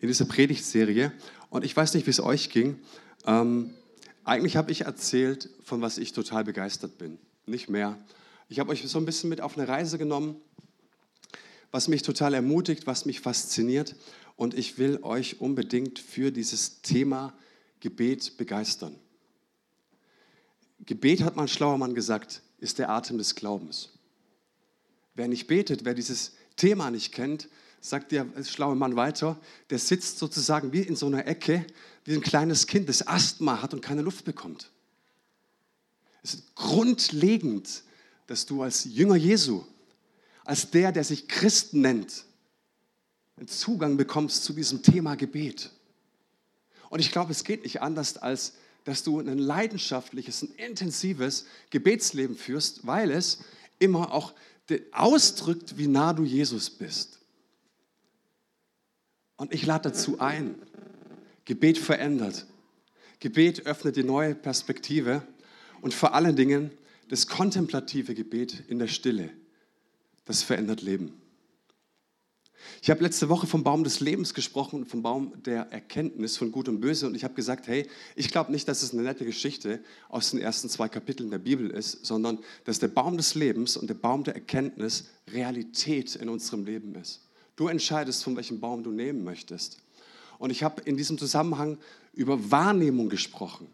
in 0.00 0.08
dieser 0.08 0.24
Predigtserie. 0.24 1.12
Und 1.50 1.64
ich 1.64 1.76
weiß 1.76 1.94
nicht, 1.94 2.06
wie 2.06 2.10
es 2.10 2.20
euch 2.20 2.50
ging. 2.50 2.78
Ähm, 3.26 3.74
eigentlich 4.24 4.56
habe 4.56 4.72
ich 4.72 4.82
erzählt, 4.82 5.50
von 5.62 5.80
was 5.80 5.98
ich 5.98 6.12
total 6.12 6.44
begeistert 6.44 6.98
bin. 6.98 7.18
Nicht 7.46 7.68
mehr. 7.68 7.98
Ich 8.48 8.58
habe 8.58 8.70
euch 8.70 8.82
so 8.88 8.98
ein 8.98 9.04
bisschen 9.04 9.30
mit 9.30 9.40
auf 9.40 9.56
eine 9.56 9.68
Reise 9.68 9.98
genommen, 9.98 10.36
was 11.70 11.88
mich 11.88 12.02
total 12.02 12.34
ermutigt, 12.34 12.86
was 12.86 13.04
mich 13.04 13.20
fasziniert. 13.20 13.94
Und 14.36 14.54
ich 14.54 14.78
will 14.78 14.98
euch 15.02 15.40
unbedingt 15.40 15.98
für 15.98 16.32
dieses 16.32 16.82
Thema 16.82 17.34
Gebet 17.80 18.36
begeistern. 18.36 18.96
Gebet, 20.86 21.22
hat 21.22 21.36
man 21.36 21.46
schlauer 21.46 21.76
Mann 21.76 21.94
gesagt, 21.94 22.42
ist 22.58 22.78
der 22.78 22.88
Atem 22.88 23.18
des 23.18 23.34
Glaubens. 23.34 23.90
Wer 25.14 25.28
nicht 25.28 25.46
betet, 25.46 25.84
wer 25.84 25.94
dieses 25.94 26.32
Thema 26.56 26.90
nicht 26.90 27.12
kennt, 27.12 27.48
sagt 27.80 28.12
der 28.12 28.26
schlaue 28.44 28.76
Mann 28.76 28.96
weiter, 28.96 29.40
der 29.70 29.78
sitzt 29.78 30.18
sozusagen 30.18 30.72
wie 30.72 30.82
in 30.82 30.96
so 30.96 31.06
einer 31.06 31.26
Ecke, 31.26 31.66
wie 32.04 32.14
ein 32.14 32.20
kleines 32.20 32.66
Kind, 32.66 32.88
das 32.88 33.06
Asthma 33.06 33.62
hat 33.62 33.74
und 33.74 33.80
keine 33.80 34.02
Luft 34.02 34.24
bekommt. 34.24 34.70
Es 36.22 36.34
ist 36.34 36.54
grundlegend, 36.54 37.82
dass 38.26 38.46
du 38.46 38.62
als 38.62 38.84
Jünger 38.84 39.16
Jesu, 39.16 39.64
als 40.44 40.70
der, 40.70 40.92
der 40.92 41.04
sich 41.04 41.28
Christen 41.28 41.80
nennt, 41.80 42.24
einen 43.36 43.48
Zugang 43.48 43.96
bekommst 43.96 44.44
zu 44.44 44.52
diesem 44.52 44.82
Thema 44.82 45.14
Gebet. 45.14 45.70
Und 46.90 47.00
ich 47.00 47.10
glaube, 47.10 47.32
es 47.32 47.44
geht 47.44 47.62
nicht 47.62 47.80
anders, 47.80 48.18
als 48.18 48.54
dass 48.84 49.02
du 49.02 49.20
ein 49.20 49.38
leidenschaftliches, 49.38 50.42
ein 50.42 50.50
intensives 50.56 51.46
Gebetsleben 51.70 52.36
führst, 52.36 52.86
weil 52.86 53.10
es 53.10 53.38
immer 53.78 54.12
auch 54.12 54.34
ausdrückt, 54.92 55.78
wie 55.78 55.86
nah 55.86 56.12
du 56.12 56.24
Jesus 56.24 56.70
bist. 56.70 57.19
Und 59.40 59.54
ich 59.54 59.64
lade 59.64 59.88
dazu 59.88 60.20
ein. 60.20 60.54
Gebet 61.46 61.78
verändert. 61.78 62.44
Gebet 63.20 63.64
öffnet 63.64 63.96
die 63.96 64.04
neue 64.04 64.34
Perspektive 64.34 65.22
und 65.80 65.94
vor 65.94 66.12
allen 66.12 66.36
Dingen 66.36 66.70
das 67.08 67.26
kontemplative 67.26 68.14
Gebet 68.14 68.64
in 68.68 68.78
der 68.78 68.86
Stille. 68.86 69.30
Das 70.26 70.42
verändert 70.42 70.82
Leben. 70.82 71.14
Ich 72.82 72.90
habe 72.90 73.02
letzte 73.02 73.30
Woche 73.30 73.46
vom 73.46 73.64
Baum 73.64 73.82
des 73.82 74.00
Lebens 74.00 74.34
gesprochen, 74.34 74.84
vom 74.84 75.00
Baum 75.00 75.32
der 75.42 75.72
Erkenntnis 75.72 76.36
von 76.36 76.52
Gut 76.52 76.68
und 76.68 76.82
Böse. 76.82 77.06
Und 77.06 77.14
ich 77.14 77.24
habe 77.24 77.32
gesagt, 77.32 77.66
hey, 77.66 77.88
ich 78.16 78.28
glaube 78.28 78.52
nicht, 78.52 78.68
dass 78.68 78.82
es 78.82 78.92
eine 78.92 79.04
nette 79.04 79.24
Geschichte 79.24 79.82
aus 80.10 80.32
den 80.32 80.40
ersten 80.40 80.68
zwei 80.68 80.90
Kapiteln 80.90 81.30
der 81.30 81.38
Bibel 81.38 81.70
ist, 81.70 82.04
sondern 82.04 82.40
dass 82.66 82.78
der 82.78 82.88
Baum 82.88 83.16
des 83.16 83.34
Lebens 83.34 83.78
und 83.78 83.88
der 83.88 83.94
Baum 83.94 84.22
der 84.22 84.34
Erkenntnis 84.34 85.08
Realität 85.32 86.14
in 86.14 86.28
unserem 86.28 86.66
Leben 86.66 86.94
ist. 86.94 87.22
Du 87.60 87.68
entscheidest, 87.68 88.24
von 88.24 88.34
welchem 88.36 88.58
Baum 88.58 88.82
du 88.82 88.90
nehmen 88.90 89.22
möchtest. 89.22 89.76
Und 90.38 90.48
ich 90.48 90.62
habe 90.62 90.80
in 90.80 90.96
diesem 90.96 91.18
Zusammenhang 91.18 91.76
über 92.14 92.50
Wahrnehmung 92.50 93.10
gesprochen. 93.10 93.66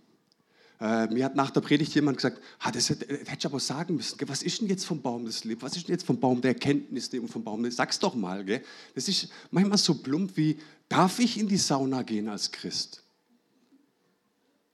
Äh, 0.81 1.07
mir 1.07 1.25
hat 1.25 1.37
nach 1.37 1.53
der 1.53 1.61
Predigt 1.61 1.95
jemand 1.95 2.17
gesagt, 2.17 2.43
ah, 2.59 2.73
das 2.73 2.91
hätte, 2.91 3.07
hätte 3.07 3.37
ich 3.39 3.47
aber 3.47 3.61
sagen 3.61 3.95
müssen. 3.95 4.19
Was 4.27 4.43
ist 4.43 4.61
denn 4.61 4.67
jetzt 4.67 4.85
vom 4.85 5.01
Baum 5.01 5.25
des 5.25 5.45
Lebens? 5.45 5.63
Was 5.63 5.77
ist 5.77 5.87
denn 5.87 5.95
jetzt 5.95 6.05
vom 6.05 6.19
Baum 6.19 6.41
der 6.41 6.55
Erkenntnis 6.55 7.11
und 7.11 7.29
vom 7.29 7.45
Baum 7.45 7.63
des... 7.63 7.77
Sag's 7.77 8.01
doch 8.01 8.17
mal. 8.17 8.45
Gell? 8.45 8.61
Das 8.97 9.07
ist 9.07 9.29
manchmal 9.53 9.79
so 9.79 9.95
plump 9.95 10.37
wie, 10.37 10.59
darf 10.89 11.21
ich 11.21 11.39
in 11.39 11.47
die 11.47 11.57
Sauna 11.57 12.03
gehen 12.03 12.29
als 12.29 12.51
Christ? 12.51 13.05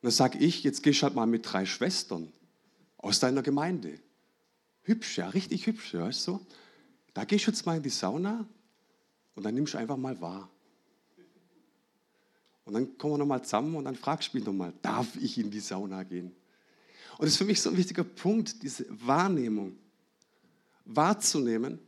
Und 0.00 0.04
dann 0.04 0.12
sage 0.12 0.38
ich, 0.38 0.62
jetzt 0.62 0.82
gehst 0.82 1.02
halt 1.02 1.14
mal 1.14 1.26
mit 1.26 1.42
drei 1.44 1.66
Schwestern 1.66 2.32
aus 2.96 3.20
deiner 3.20 3.42
Gemeinde. 3.42 3.98
Hübsch, 4.84 5.18
ja, 5.18 5.28
richtig 5.28 5.66
hübsch, 5.66 5.92
weißt 5.92 6.28
du? 6.28 6.40
Da 7.12 7.26
gehst 7.26 7.46
du 7.46 7.50
jetzt 7.50 7.66
mal 7.66 7.76
in 7.76 7.82
die 7.82 7.90
Sauna 7.90 8.46
und 9.34 9.44
dann 9.44 9.54
nimmst 9.54 9.74
du 9.74 9.78
einfach 9.78 9.96
mal 9.96 10.20
wahr. 10.20 10.48
Und 12.64 12.74
dann 12.74 12.96
kommen 12.96 13.14
wir 13.14 13.18
nochmal 13.18 13.42
zusammen 13.42 13.74
und 13.74 13.84
dann 13.84 13.96
fragst 13.96 14.32
du 14.32 14.36
mich 14.36 14.46
nochmal, 14.46 14.72
darf 14.82 15.16
ich 15.16 15.38
in 15.38 15.50
die 15.50 15.60
Sauna 15.60 16.04
gehen? 16.04 16.32
Und 17.12 17.22
das 17.22 17.30
ist 17.30 17.36
für 17.36 17.44
mich 17.44 17.60
so 17.60 17.70
ein 17.70 17.76
wichtiger 17.76 18.04
Punkt, 18.04 18.62
diese 18.62 18.86
Wahrnehmung, 18.88 19.76
wahrzunehmen. 20.84 21.78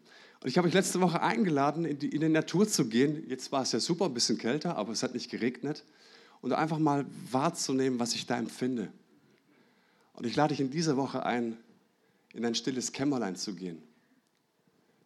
Und 0.40 0.48
ich 0.48 0.58
habe 0.58 0.68
euch 0.68 0.74
letzte 0.74 1.00
Woche 1.00 1.22
eingeladen, 1.22 1.84
in 1.84 1.98
die, 1.98 2.08
in 2.08 2.20
die 2.20 2.28
Natur 2.28 2.68
zu 2.68 2.88
gehen. 2.88 3.24
Jetzt 3.28 3.52
war 3.52 3.62
es 3.62 3.72
ja 3.72 3.80
super, 3.80 4.06
ein 4.06 4.14
bisschen 4.14 4.36
kälter, 4.36 4.76
aber 4.76 4.92
es 4.92 5.02
hat 5.02 5.14
nicht 5.14 5.30
geregnet. 5.30 5.84
Und 6.40 6.52
einfach 6.52 6.78
mal 6.78 7.06
wahrzunehmen, 7.30 7.98
was 7.98 8.14
ich 8.14 8.26
da 8.26 8.36
empfinde. 8.36 8.92
Und 10.12 10.26
ich 10.26 10.36
lade 10.36 10.52
dich 10.52 10.60
in 10.60 10.70
dieser 10.70 10.96
Woche 10.96 11.24
ein, 11.24 11.56
in 12.34 12.44
ein 12.44 12.54
stilles 12.54 12.92
Kämmerlein 12.92 13.36
zu 13.36 13.54
gehen 13.54 13.82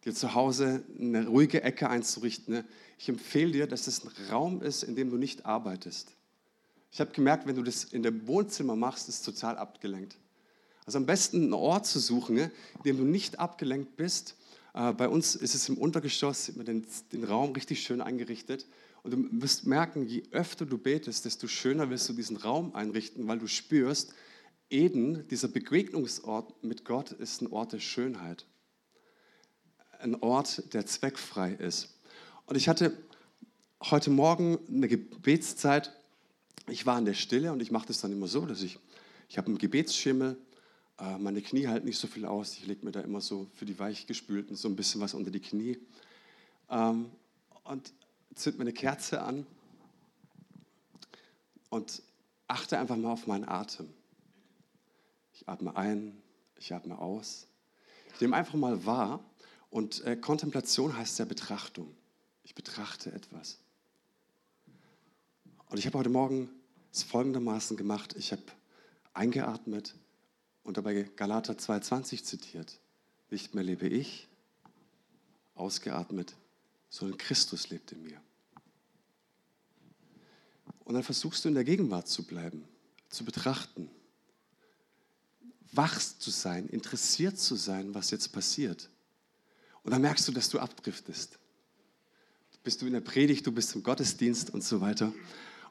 dir 0.05 0.13
zu 0.13 0.33
Hause 0.33 0.83
eine 0.99 1.27
ruhige 1.27 1.61
Ecke 1.61 1.89
einzurichten. 1.89 2.53
Ne? 2.53 2.65
Ich 2.97 3.09
empfehle 3.09 3.51
dir, 3.51 3.67
dass 3.67 3.87
es 3.87 4.03
ein 4.03 4.11
Raum 4.29 4.61
ist, 4.61 4.83
in 4.83 4.95
dem 4.95 5.09
du 5.09 5.17
nicht 5.17 5.45
arbeitest. 5.45 6.11
Ich 6.91 6.99
habe 6.99 7.11
gemerkt, 7.11 7.45
wenn 7.45 7.55
du 7.55 7.63
das 7.63 7.83
in 7.83 8.03
dem 8.03 8.25
Wohnzimmer 8.27 8.75
machst, 8.75 9.09
ist 9.09 9.15
es 9.15 9.21
total 9.21 9.57
abgelenkt. 9.57 10.17
Also 10.85 10.97
am 10.97 11.05
besten 11.05 11.43
einen 11.43 11.53
Ort 11.53 11.85
zu 11.85 11.99
suchen, 11.99 12.35
ne, 12.35 12.51
in 12.77 12.83
dem 12.83 12.97
du 12.97 13.03
nicht 13.03 13.39
abgelenkt 13.39 13.95
bist. 13.95 14.35
Äh, 14.73 14.93
bei 14.93 15.07
uns 15.07 15.35
ist 15.35 15.53
es 15.53 15.69
im 15.69 15.77
Untergeschoss, 15.77 16.51
den, 16.55 16.85
den 17.11 17.23
Raum 17.25 17.51
richtig 17.51 17.83
schön 17.83 18.01
eingerichtet. 18.01 18.65
Und 19.03 19.11
du 19.11 19.41
wirst 19.41 19.67
merken, 19.67 20.07
je 20.07 20.23
öfter 20.31 20.65
du 20.65 20.77
betest, 20.77 21.25
desto 21.25 21.47
schöner 21.47 21.89
wirst 21.89 22.09
du 22.09 22.13
diesen 22.13 22.37
Raum 22.37 22.73
einrichten, 22.73 23.27
weil 23.27 23.39
du 23.39 23.47
spürst, 23.47 24.13
Eden, 24.69 25.27
dieser 25.29 25.47
Begegnungsort 25.47 26.63
mit 26.63 26.85
Gott, 26.85 27.11
ist 27.11 27.41
ein 27.41 27.51
Ort 27.51 27.73
der 27.73 27.79
Schönheit 27.79 28.45
ein 29.99 30.15
Ort, 30.21 30.73
der 30.73 30.85
zweckfrei 30.85 31.53
ist. 31.53 31.89
Und 32.45 32.55
ich 32.55 32.67
hatte 32.67 32.97
heute 33.81 34.09
Morgen 34.09 34.57
eine 34.67 34.87
Gebetszeit. 34.87 35.93
Ich 36.67 36.85
war 36.85 36.97
in 36.97 37.05
der 37.05 37.13
Stille 37.13 37.51
und 37.51 37.61
ich 37.61 37.71
mache 37.71 37.87
das 37.87 38.01
dann 38.01 38.11
immer 38.11 38.27
so, 38.27 38.45
dass 38.45 38.61
ich, 38.61 38.79
ich 39.27 39.37
habe 39.37 39.47
einen 39.47 39.57
Gebetsschimmel, 39.57 40.37
äh, 40.99 41.17
meine 41.17 41.41
Knie 41.41 41.67
halten 41.67 41.85
nicht 41.85 41.99
so 41.99 42.07
viel 42.07 42.25
aus. 42.25 42.53
Ich 42.53 42.65
lege 42.65 42.85
mir 42.85 42.91
da 42.91 43.01
immer 43.01 43.21
so 43.21 43.47
für 43.55 43.65
die 43.65 43.77
Weichgespülten 43.77 44.55
so 44.55 44.67
ein 44.67 44.75
bisschen 44.75 45.01
was 45.01 45.13
unter 45.13 45.31
die 45.31 45.41
Knie. 45.41 45.77
Ähm, 46.69 47.11
und 47.63 47.93
zünd 48.35 48.57
mir 48.57 48.63
eine 48.63 48.73
Kerze 48.73 49.21
an 49.21 49.45
und 51.69 52.01
achte 52.47 52.79
einfach 52.79 52.95
mal 52.95 53.11
auf 53.11 53.27
meinen 53.27 53.47
Atem. 53.47 53.89
Ich 55.33 55.47
atme 55.47 55.75
ein, 55.75 56.21
ich 56.57 56.73
atme 56.73 56.97
aus. 56.97 57.47
Ich 58.15 58.21
nehme 58.21 58.35
einfach 58.35 58.55
mal 58.55 58.85
wahr, 58.85 59.23
und 59.69 60.03
äh, 60.05 60.15
Kontemplation 60.15 60.95
heißt 60.97 61.19
ja 61.19 61.25
Betrachtung. 61.25 61.95
Ich 62.43 62.55
betrachte 62.55 63.11
etwas. 63.11 63.59
Und 65.67 65.77
ich 65.77 65.85
habe 65.85 65.97
heute 65.97 66.09
Morgen 66.09 66.49
es 66.91 67.03
folgendermaßen 67.03 67.77
gemacht. 67.77 68.15
Ich 68.17 68.31
habe 68.31 68.41
eingeatmet 69.13 69.95
und 70.63 70.77
dabei 70.77 71.03
Galater 71.15 71.53
2,20 71.53 72.23
zitiert. 72.23 72.79
Nicht 73.29 73.53
mehr 73.53 73.63
lebe 73.63 73.87
ich, 73.87 74.27
ausgeatmet, 75.53 76.35
sondern 76.89 77.17
Christus 77.17 77.69
lebt 77.69 77.91
in 77.91 78.01
mir. 78.01 78.19
Und 80.85 80.95
dann 80.95 81.03
versuchst 81.03 81.45
du 81.45 81.49
in 81.49 81.53
der 81.53 81.63
Gegenwart 81.63 82.07
zu 82.07 82.25
bleiben, 82.25 82.67
zu 83.09 83.23
betrachten, 83.23 83.91
wach 85.71 85.99
zu 85.99 86.31
sein, 86.31 86.67
interessiert 86.67 87.37
zu 87.37 87.55
sein, 87.55 87.93
was 87.93 88.09
jetzt 88.09 88.29
passiert. 88.29 88.89
Und 89.83 89.91
dann 89.91 90.01
merkst 90.01 90.27
du, 90.27 90.31
dass 90.31 90.49
du 90.49 90.59
abdriftest. 90.59 91.39
Bist 92.63 92.81
du 92.81 92.87
in 92.87 92.93
der 92.93 93.01
Predigt, 93.01 93.47
du 93.47 93.51
bist 93.51 93.73
im 93.75 93.83
Gottesdienst 93.83 94.49
und 94.51 94.63
so 94.63 94.81
weiter. 94.81 95.13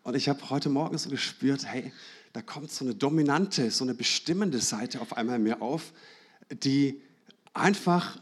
Und 0.02 0.14
ich 0.14 0.28
habe 0.28 0.48
heute 0.50 0.70
Morgen 0.70 0.96
so 0.96 1.10
gespürt, 1.10 1.66
hey, 1.66 1.92
da 2.32 2.42
kommt 2.42 2.70
so 2.70 2.84
eine 2.84 2.94
dominante, 2.94 3.70
so 3.70 3.84
eine 3.84 3.94
bestimmende 3.94 4.60
Seite 4.60 5.00
auf 5.00 5.16
einmal 5.16 5.38
mir 5.38 5.60
auf, 5.60 5.92
die 6.50 7.02
einfach 7.52 8.20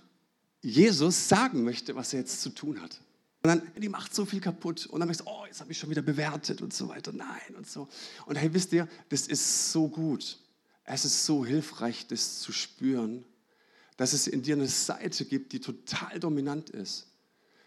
Jesus 0.62 1.28
sagen 1.28 1.62
möchte, 1.64 1.94
was 1.94 2.12
er 2.12 2.20
jetzt 2.20 2.42
zu 2.42 2.50
tun 2.50 2.80
hat. 2.80 3.00
Und 3.42 3.48
dann, 3.48 3.62
die 3.80 3.88
macht 3.88 4.14
so 4.14 4.24
viel 4.24 4.40
kaputt. 4.40 4.86
Und 4.86 4.98
dann 4.98 5.08
merkst 5.08 5.20
du, 5.20 5.30
oh, 5.30 5.46
jetzt 5.46 5.60
habe 5.60 5.70
ich 5.70 5.78
schon 5.78 5.90
wieder 5.90 6.02
bewertet 6.02 6.62
und 6.62 6.74
so 6.74 6.88
weiter. 6.88 7.12
Nein 7.12 7.54
und 7.56 7.68
so. 7.68 7.88
Und 8.26 8.34
hey, 8.34 8.52
wisst 8.52 8.72
ihr, 8.72 8.88
das 9.08 9.28
ist 9.28 9.70
so 9.70 9.86
gut. 9.86 10.40
Es 10.82 11.04
ist 11.04 11.24
so 11.24 11.44
hilfreich, 11.44 12.06
das 12.08 12.40
zu 12.40 12.52
spüren 12.52 13.24
dass 13.96 14.12
es 14.12 14.26
in 14.26 14.42
dir 14.42 14.54
eine 14.54 14.68
Seite 14.68 15.24
gibt, 15.24 15.52
die 15.52 15.60
total 15.60 16.20
dominant 16.20 16.70
ist. 16.70 17.06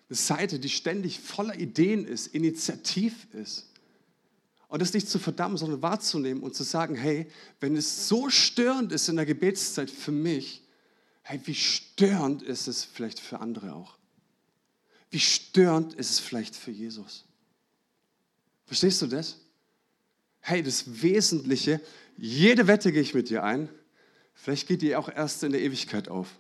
Eine 0.10 0.18
Seite, 0.18 0.60
die 0.60 0.70
ständig 0.70 1.20
voller 1.20 1.58
Ideen 1.60 2.06
ist, 2.06 2.28
initiativ 2.28 3.28
ist. 3.34 3.68
Und 4.68 4.81
das 4.81 4.94
nicht 4.94 5.10
zu 5.10 5.18
verdammen, 5.18 5.58
sondern 5.58 5.81
wahrzunehmen 5.81 6.44
und 6.44 6.56
zu 6.56 6.64
sagen, 6.64 6.96
hey, 6.96 7.28
wenn 7.60 7.76
es 7.76 8.08
so 8.08 8.30
störend 8.30 8.92
ist 8.92 9.10
in 9.10 9.16
der 9.16 9.26
Gebetszeit 9.26 9.90
für 9.90 10.12
mich, 10.12 10.62
hey, 11.24 11.42
wie 11.46 11.56
störend 11.56 12.44
ist 12.44 12.68
es 12.68 12.84
vielleicht 12.84 13.20
für 13.20 13.40
andere 13.40 13.74
auch? 13.74 13.98
Wie 15.10 15.20
störend 15.20 15.96
ist 15.96 16.12
es 16.12 16.20
vielleicht 16.20 16.56
für 16.56 16.70
Jesus? 16.70 17.25
Verstehst 18.66 19.02
du 19.02 19.08
das? 19.08 19.38
Hey, 20.40 20.62
das 20.62 21.02
Wesentliche, 21.02 21.82
jede 22.16 22.68
Wette 22.68 22.92
gehe 22.92 23.02
ich 23.02 23.16
mit 23.16 23.30
dir 23.30 23.44
ein, 23.44 23.70
Vielleicht 24.41 24.68
geht 24.68 24.81
die 24.81 24.95
auch 24.95 25.09
erst 25.09 25.44
in 25.44 25.51
der 25.51 25.62
Ewigkeit 25.62 26.07
auf. 26.07 26.39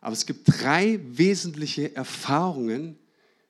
Aber 0.00 0.12
es 0.12 0.26
gibt 0.26 0.48
drei 0.48 0.98
wesentliche 1.16 1.94
Erfahrungen, 1.94 2.98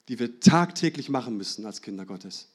die 0.08 0.18
wir 0.18 0.38
tagtäglich 0.38 1.08
machen 1.08 1.36
müssen 1.38 1.64
als 1.64 1.80
Kinder 1.80 2.04
Gottes. 2.04 2.48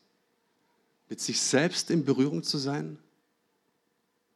Mit 1.09 1.19
sich 1.19 1.41
selbst 1.41 1.89
in 1.89 2.05
Berührung 2.05 2.43
zu 2.43 2.59
sein, 2.59 2.99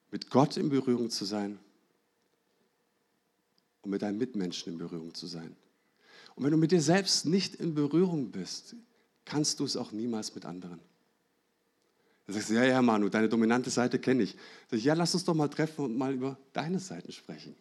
mit 0.10 0.32
Gott 0.32 0.58
in 0.58 0.70
Berührung 0.70 1.12
zu 1.12 1.26
sein 1.26 1.60
und 3.84 3.92
mit 3.92 4.02
deinen 4.02 4.18
Mitmenschen 4.18 4.74
in 4.74 4.80
Berührung 4.80 5.14
zu 5.14 5.28
sein. 5.28 5.56
Und 6.36 6.44
wenn 6.44 6.52
du 6.52 6.58
mit 6.58 6.72
dir 6.72 6.82
selbst 6.82 7.26
nicht 7.26 7.54
in 7.56 7.76
Berührung 7.76 8.32
bist, 8.32 8.76
kannst 9.26 9.60
du 9.60 9.66
es 9.66 9.78
auch 9.78 9.92
niemals 9.92 10.34
mit 10.34 10.46
anderen. 10.46 10.80
Dann 12.30 12.36
sagst 12.36 12.52
du, 12.52 12.54
ja, 12.54 12.64
ja, 12.64 12.80
Manu, 12.80 13.10
deine 13.10 13.28
dominante 13.28 13.72
Seite 13.72 13.98
kenne 13.98 14.22
ich. 14.22 14.36
Sag 14.70 14.78
ich. 14.78 14.86
Ja, 14.86 14.94
lass 14.94 15.16
uns 15.16 15.24
doch 15.24 15.34
mal 15.34 15.48
treffen 15.48 15.86
und 15.86 15.98
mal 15.98 16.14
über 16.14 16.38
deine 16.54 16.78
Seiten 16.78 17.12
sprechen. 17.12 17.56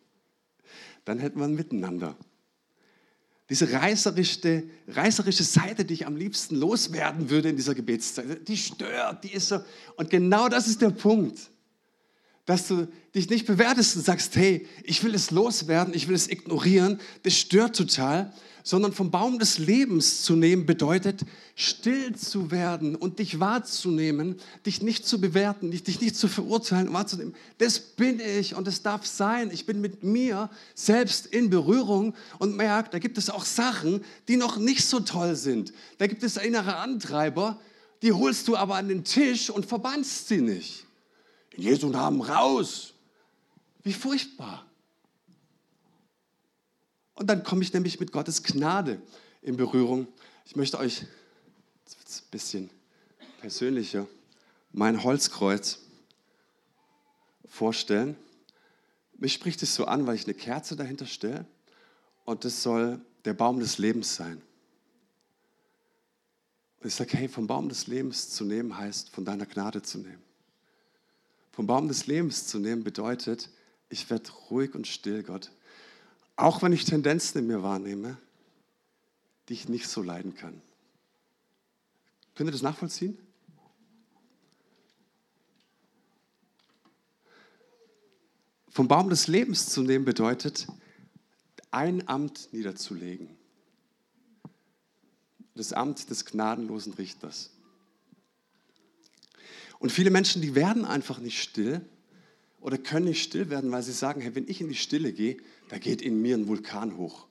Dann 1.06 1.18
hätten 1.18 1.38
wir 1.38 1.46
ein 1.46 1.54
Miteinander. 1.54 2.14
Diese 3.48 3.72
reißerische, 3.72 4.64
reißerische 4.88 5.42
Seite, 5.42 5.86
die 5.86 5.94
ich 5.94 6.06
am 6.06 6.16
liebsten 6.16 6.56
loswerden 6.56 7.30
würde 7.30 7.48
in 7.48 7.56
dieser 7.56 7.74
Gebetszeit, 7.74 8.46
die 8.46 8.58
stört, 8.58 9.24
die 9.24 9.32
ist 9.32 9.48
so. 9.48 9.60
Und 9.96 10.10
genau 10.10 10.50
das 10.50 10.66
ist 10.66 10.82
der 10.82 10.90
Punkt 10.90 11.50
dass 12.48 12.66
du 12.66 12.88
dich 13.14 13.28
nicht 13.28 13.44
bewertest 13.44 13.94
und 13.96 14.06
sagst, 14.06 14.34
hey, 14.34 14.66
ich 14.82 15.04
will 15.04 15.14
es 15.14 15.30
loswerden, 15.30 15.92
ich 15.92 16.08
will 16.08 16.14
es 16.14 16.30
ignorieren, 16.30 16.98
das 17.22 17.34
stört 17.34 17.76
total, 17.76 18.32
sondern 18.62 18.94
vom 18.94 19.10
Baum 19.10 19.38
des 19.38 19.58
Lebens 19.58 20.22
zu 20.22 20.34
nehmen 20.34 20.64
bedeutet, 20.64 21.26
still 21.56 22.16
zu 22.16 22.50
werden 22.50 22.96
und 22.96 23.18
dich 23.18 23.38
wahrzunehmen, 23.38 24.36
dich 24.64 24.80
nicht 24.80 25.06
zu 25.06 25.20
bewerten, 25.20 25.70
dich 25.70 26.00
nicht 26.00 26.16
zu 26.16 26.26
verurteilen, 26.26 26.90
wahrzunehmen. 26.90 27.34
Das 27.58 27.78
bin 27.78 28.18
ich 28.18 28.54
und 28.54 28.66
das 28.66 28.80
darf 28.80 29.04
sein. 29.04 29.50
Ich 29.52 29.66
bin 29.66 29.82
mit 29.82 30.02
mir 30.02 30.48
selbst 30.74 31.26
in 31.26 31.50
Berührung 31.50 32.14
und 32.38 32.56
merke, 32.56 32.88
da 32.88 32.98
gibt 32.98 33.18
es 33.18 33.28
auch 33.28 33.44
Sachen, 33.44 34.02
die 34.26 34.38
noch 34.38 34.56
nicht 34.56 34.86
so 34.86 35.00
toll 35.00 35.36
sind. 35.36 35.74
Da 35.98 36.06
gibt 36.06 36.22
es 36.22 36.38
innere 36.38 36.76
Antreiber, 36.76 37.60
die 38.00 38.14
holst 38.14 38.48
du 38.48 38.56
aber 38.56 38.76
an 38.76 38.88
den 38.88 39.04
Tisch 39.04 39.50
und 39.50 39.66
verbannst 39.66 40.28
sie 40.28 40.40
nicht. 40.40 40.87
In 41.58 41.64
Jesu 41.64 41.88
Namen 41.88 42.20
raus. 42.20 42.94
Wie 43.82 43.92
furchtbar. 43.92 44.64
Und 47.14 47.26
dann 47.26 47.42
komme 47.42 47.64
ich 47.64 47.72
nämlich 47.72 47.98
mit 47.98 48.12
Gottes 48.12 48.44
Gnade 48.44 49.02
in 49.42 49.56
Berührung. 49.56 50.06
Ich 50.44 50.54
möchte 50.54 50.78
euch, 50.78 51.04
jetzt 51.84 51.98
wird 51.98 52.08
es 52.08 52.20
ein 52.20 52.30
bisschen 52.30 52.70
persönlicher, 53.40 54.06
mein 54.70 55.02
Holzkreuz 55.02 55.80
vorstellen. 57.44 58.16
Mich 59.16 59.32
spricht 59.32 59.60
es 59.64 59.74
so 59.74 59.86
an, 59.86 60.06
weil 60.06 60.14
ich 60.14 60.26
eine 60.26 60.34
Kerze 60.34 60.76
dahinter 60.76 61.06
stelle 61.06 61.44
und 62.24 62.44
das 62.44 62.62
soll 62.62 63.00
der 63.24 63.34
Baum 63.34 63.58
des 63.58 63.78
Lebens 63.78 64.14
sein. 64.14 64.40
Und 66.80 66.86
ich 66.86 66.94
sage, 66.94 67.16
hey, 67.16 67.26
vom 67.26 67.48
Baum 67.48 67.68
des 67.68 67.88
Lebens 67.88 68.30
zu 68.30 68.44
nehmen 68.44 68.78
heißt, 68.78 69.10
von 69.10 69.24
deiner 69.24 69.46
Gnade 69.46 69.82
zu 69.82 69.98
nehmen 69.98 70.27
vom 71.58 71.66
Baum 71.66 71.88
des 71.88 72.06
Lebens 72.06 72.46
zu 72.46 72.60
nehmen, 72.60 72.84
bedeutet, 72.84 73.50
ich 73.88 74.08
werde 74.10 74.30
ruhig 74.48 74.76
und 74.76 74.86
still, 74.86 75.24
Gott. 75.24 75.50
Auch 76.36 76.62
wenn 76.62 76.72
ich 76.72 76.84
Tendenzen 76.84 77.40
in 77.40 77.48
mir 77.48 77.64
wahrnehme, 77.64 78.16
die 79.48 79.54
ich 79.54 79.68
nicht 79.68 79.88
so 79.88 80.00
leiden 80.00 80.36
kann. 80.36 80.62
Könnt 82.36 82.46
ihr 82.48 82.52
das 82.52 82.62
nachvollziehen? 82.62 83.18
Vom 88.68 88.86
Baum 88.86 89.10
des 89.10 89.26
Lebens 89.26 89.68
zu 89.68 89.82
nehmen 89.82 90.04
bedeutet, 90.04 90.68
ein 91.72 92.06
Amt 92.06 92.52
niederzulegen. 92.52 93.36
Das 95.56 95.72
Amt 95.72 96.08
des 96.08 96.24
gnadenlosen 96.24 96.92
Richters. 96.92 97.50
Und 99.78 99.92
viele 99.92 100.10
Menschen, 100.10 100.42
die 100.42 100.54
werden 100.54 100.84
einfach 100.84 101.18
nicht 101.18 101.40
still 101.40 101.80
oder 102.60 102.78
können 102.78 103.06
nicht 103.06 103.22
still 103.22 103.50
werden, 103.50 103.70
weil 103.70 103.82
sie 103.82 103.92
sagen, 103.92 104.20
hey, 104.20 104.34
wenn 104.34 104.48
ich 104.48 104.60
in 104.60 104.68
die 104.68 104.74
Stille 104.74 105.12
gehe, 105.12 105.36
da 105.68 105.78
geht 105.78 106.02
in 106.02 106.20
mir 106.20 106.36
ein 106.36 106.48
Vulkan 106.48 106.96
hoch. 106.96 107.26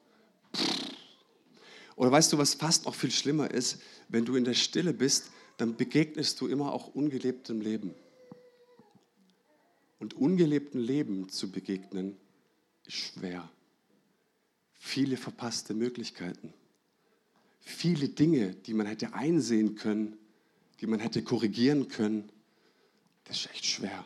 Oder 1.95 2.11
weißt 2.11 2.31
du, 2.31 2.37
was 2.37 2.53
fast 2.53 2.85
noch 2.85 2.95
viel 2.95 3.11
schlimmer 3.11 3.51
ist? 3.51 3.81
Wenn 4.07 4.23
du 4.23 4.35
in 4.35 4.45
der 4.45 4.53
Stille 4.53 4.93
bist, 4.93 5.31
dann 5.57 5.75
begegnest 5.75 6.39
du 6.39 6.47
immer 6.47 6.71
auch 6.71 6.93
ungelebtem 6.93 7.59
Leben. 7.59 7.93
Und 9.99 10.13
ungelebtem 10.13 10.79
Leben 10.79 11.27
zu 11.27 11.51
begegnen, 11.51 12.15
ist 12.85 12.97
schwer. 12.97 13.49
Viele 14.73 15.17
verpasste 15.17 15.73
Möglichkeiten. 15.73 16.53
Viele 17.59 18.07
Dinge, 18.09 18.53
die 18.53 18.75
man 18.75 18.85
hätte 18.85 19.13
einsehen 19.13 19.75
können, 19.75 20.15
die 20.79 20.87
man 20.87 20.99
hätte 20.99 21.23
korrigieren 21.23 21.87
können, 21.87 22.29
das 23.27 23.37
ist 23.37 23.49
echt 23.51 23.65
schwer. 23.65 24.03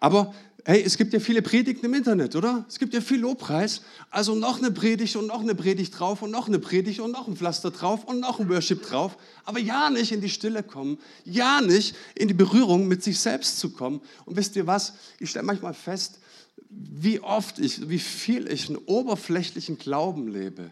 Aber 0.00 0.34
hey, 0.64 0.82
es 0.82 0.96
gibt 0.96 1.12
ja 1.12 1.20
viele 1.20 1.42
Predigten 1.42 1.86
im 1.86 1.94
Internet, 1.94 2.34
oder? 2.34 2.64
Es 2.68 2.78
gibt 2.78 2.92
ja 2.92 3.00
viel 3.00 3.20
Lobpreis. 3.20 3.82
Also 4.10 4.34
noch 4.34 4.58
eine 4.58 4.70
Predigt 4.70 5.16
und 5.16 5.26
noch 5.26 5.40
eine 5.40 5.54
Predigt 5.54 5.98
drauf 5.98 6.22
und 6.22 6.30
noch 6.30 6.48
eine 6.48 6.58
Predigt 6.58 7.00
und 7.00 7.12
noch 7.12 7.28
ein 7.28 7.36
Pflaster 7.36 7.70
drauf 7.70 8.04
und 8.04 8.20
noch 8.20 8.40
ein 8.40 8.48
Worship 8.48 8.82
drauf. 8.82 9.16
Aber 9.44 9.58
ja 9.58 9.90
nicht 9.90 10.12
in 10.12 10.20
die 10.20 10.28
Stille 10.28 10.62
kommen, 10.62 10.98
ja 11.24 11.60
nicht 11.60 11.94
in 12.14 12.28
die 12.28 12.34
Berührung 12.34 12.88
mit 12.88 13.02
sich 13.02 13.18
selbst 13.18 13.58
zu 13.58 13.70
kommen. 13.70 14.00
Und 14.24 14.36
wisst 14.36 14.56
ihr 14.56 14.66
was? 14.66 14.94
Ich 15.20 15.30
stelle 15.30 15.46
manchmal 15.46 15.74
fest, 15.74 16.18
wie 16.68 17.20
oft 17.20 17.58
ich, 17.58 17.88
wie 17.88 17.98
viel 17.98 18.50
ich 18.50 18.68
einen 18.68 18.78
oberflächlichen 18.78 19.78
Glauben 19.78 20.28
lebe. 20.28 20.70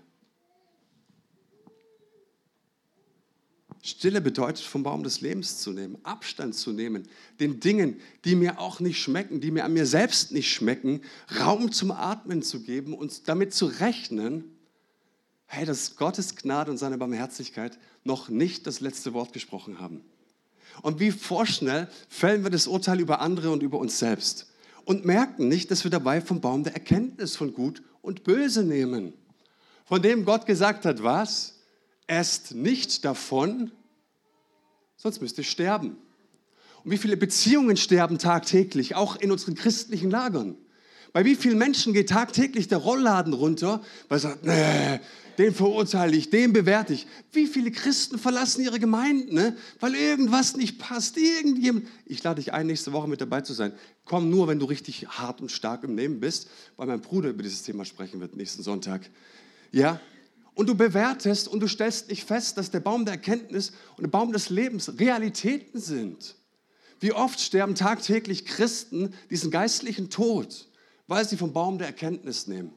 Stille 3.87 4.23
bedeutet, 4.23 4.65
vom 4.65 4.83
Baum 4.83 5.03
des 5.03 5.21
Lebens 5.21 5.59
zu 5.59 5.71
nehmen, 5.71 5.99
Abstand 6.05 6.55
zu 6.55 6.73
nehmen, 6.73 7.07
den 7.39 7.61
Dingen, 7.61 8.01
die 8.25 8.35
mir 8.35 8.59
auch 8.59 8.81
nicht 8.81 8.99
schmecken, 8.99 9.43
die 9.43 9.51
mir 9.51 9.67
an 9.67 9.75
mir 9.75 9.85
selbst 9.85 10.33
nicht 10.33 10.51
schmecken, 10.51 11.03
Raum 11.39 11.71
zum 11.71 11.91
Atmen 11.91 12.43
zu 12.43 12.63
geben 12.63 12.95
und 12.95 13.29
damit 13.29 13.53
zu 13.53 13.67
rechnen, 13.67 14.45
hey, 15.45 15.67
dass 15.67 15.97
Gottes 15.97 16.35
Gnade 16.35 16.71
und 16.71 16.79
seine 16.79 16.97
Barmherzigkeit 16.97 17.79
noch 18.05 18.31
nicht 18.31 18.67
das 18.67 18.81
letzte 18.81 19.13
Wort 19.13 19.35
gesprochen 19.35 19.79
haben. 19.81 20.01
Und 20.81 20.99
wie 20.99 21.11
vorschnell 21.11 21.91
fällen 22.09 22.43
wir 22.43 22.51
das 22.51 22.67
Urteil 22.67 23.01
über 23.01 23.21
andere 23.21 23.51
und 23.51 23.63
über 23.63 23.79
uns 23.79 23.99
selbst 23.99 24.51
und 24.87 25.05
merken 25.05 25.49
nicht, 25.49 25.71
dass 25.71 25.85
wir 25.85 25.91
dabei 25.91 26.23
vom 26.23 26.41
Baum 26.41 26.65
der 26.65 26.73
Erkenntnis 26.73 27.37
von 27.37 27.53
Gut 27.53 27.83
und 28.01 28.25
Böse 28.25 28.65
nehmen. 28.65 29.13
Von 29.85 30.01
dem 30.01 30.25
Gott 30.25 30.47
gesagt 30.47 30.87
hat, 30.87 31.03
was? 31.03 31.54
Esst 32.07 32.55
nicht 32.55 33.05
davon, 33.05 33.73
sonst 34.97 35.21
müsst 35.21 35.39
ihr 35.39 35.45
sterben. 35.45 35.97
Und 36.85 36.91
wie 36.91 36.99
viele 36.99 37.17
Beziehungen 37.17 37.77
sterben 37.77 38.19
tagtäglich, 38.19 38.95
auch 38.95 39.17
in 39.17 39.33
unseren 39.33 39.55
christlichen 39.55 40.11
Lagern? 40.11 40.57
Bei 41.15 41.25
wie 41.25 41.37
vielen 41.37 41.59
Menschen 41.59 41.93
geht 41.93 42.09
tagtäglich 42.09 42.67
der 42.67 42.79
Rollladen 42.79 43.33
runter, 43.33 43.81
weil 44.09 44.19
sie 44.19 44.29
sagen, 44.29 44.41
nee, 44.43 45.01
den 45.39 45.55
verurteile 45.55 46.17
ich, 46.17 46.31
den 46.31 46.53
bewerte 46.53 46.93
ich. 46.93 47.07
Wie 47.33 47.47
viele 47.47 47.71
Christen 47.71 48.19
verlassen 48.19 48.63
ihre 48.63 48.81
Gemeinden, 48.81 49.35
ne? 49.35 49.57
weil 49.81 49.95
irgendwas 49.95 50.57
nicht 50.57 50.79
passt, 50.79 51.17
irgendjemand. 51.17 51.87
Ich 52.05 52.23
lade 52.23 52.41
dich 52.41 52.53
ein, 52.53 52.67
nächste 52.67 52.93
Woche 52.93 53.09
mit 53.09 53.21
dabei 53.21 53.41
zu 53.41 53.53
sein. 53.53 53.73
Komm 54.05 54.29
nur, 54.29 54.49
wenn 54.49 54.59
du 54.59 54.67
richtig 54.67 55.07
hart 55.09 55.41
und 55.41 55.51
stark 55.51 55.85
im 55.85 55.97
Leben 55.97 56.21
bist, 56.21 56.49
weil 56.77 56.87
mein 56.87 57.01
Bruder 57.01 57.31
über 57.31 57.43
dieses 57.43 57.63
Thema 57.63 57.85
sprechen 57.85 58.21
wird 58.21 58.37
nächsten 58.37 58.63
Sonntag. 58.63 59.09
Ja, 59.71 60.01
und 60.55 60.69
du 60.69 60.75
bewertest 60.75 61.49
und 61.49 61.61
du 61.61 61.69
stellst 61.69 62.09
nicht 62.09 62.25
fest, 62.25 62.57
dass 62.57 62.71
der 62.71 62.81
Baum 62.81 63.05
der 63.05 63.15
Erkenntnis 63.15 63.73
und 63.97 64.03
der 64.03 64.11
Baum 64.11 64.33
des 64.33 64.51
Lebens 64.51 64.99
Realitäten 64.99 65.81
sind. 65.81 66.37
Wie 67.01 67.13
oft 67.13 67.41
sterben 67.41 67.75
tagtäglich 67.75 68.47
Christen 68.47 69.15
diesen 69.31 69.51
geistlichen 69.51 70.11
Tod, 70.11 70.69
weil 71.07 71.29
sie 71.29 71.37
vom 71.37 71.53
Baum 71.53 71.79
der 71.79 71.89
Erkenntnis 71.89 72.47
nehmen, 72.47 72.73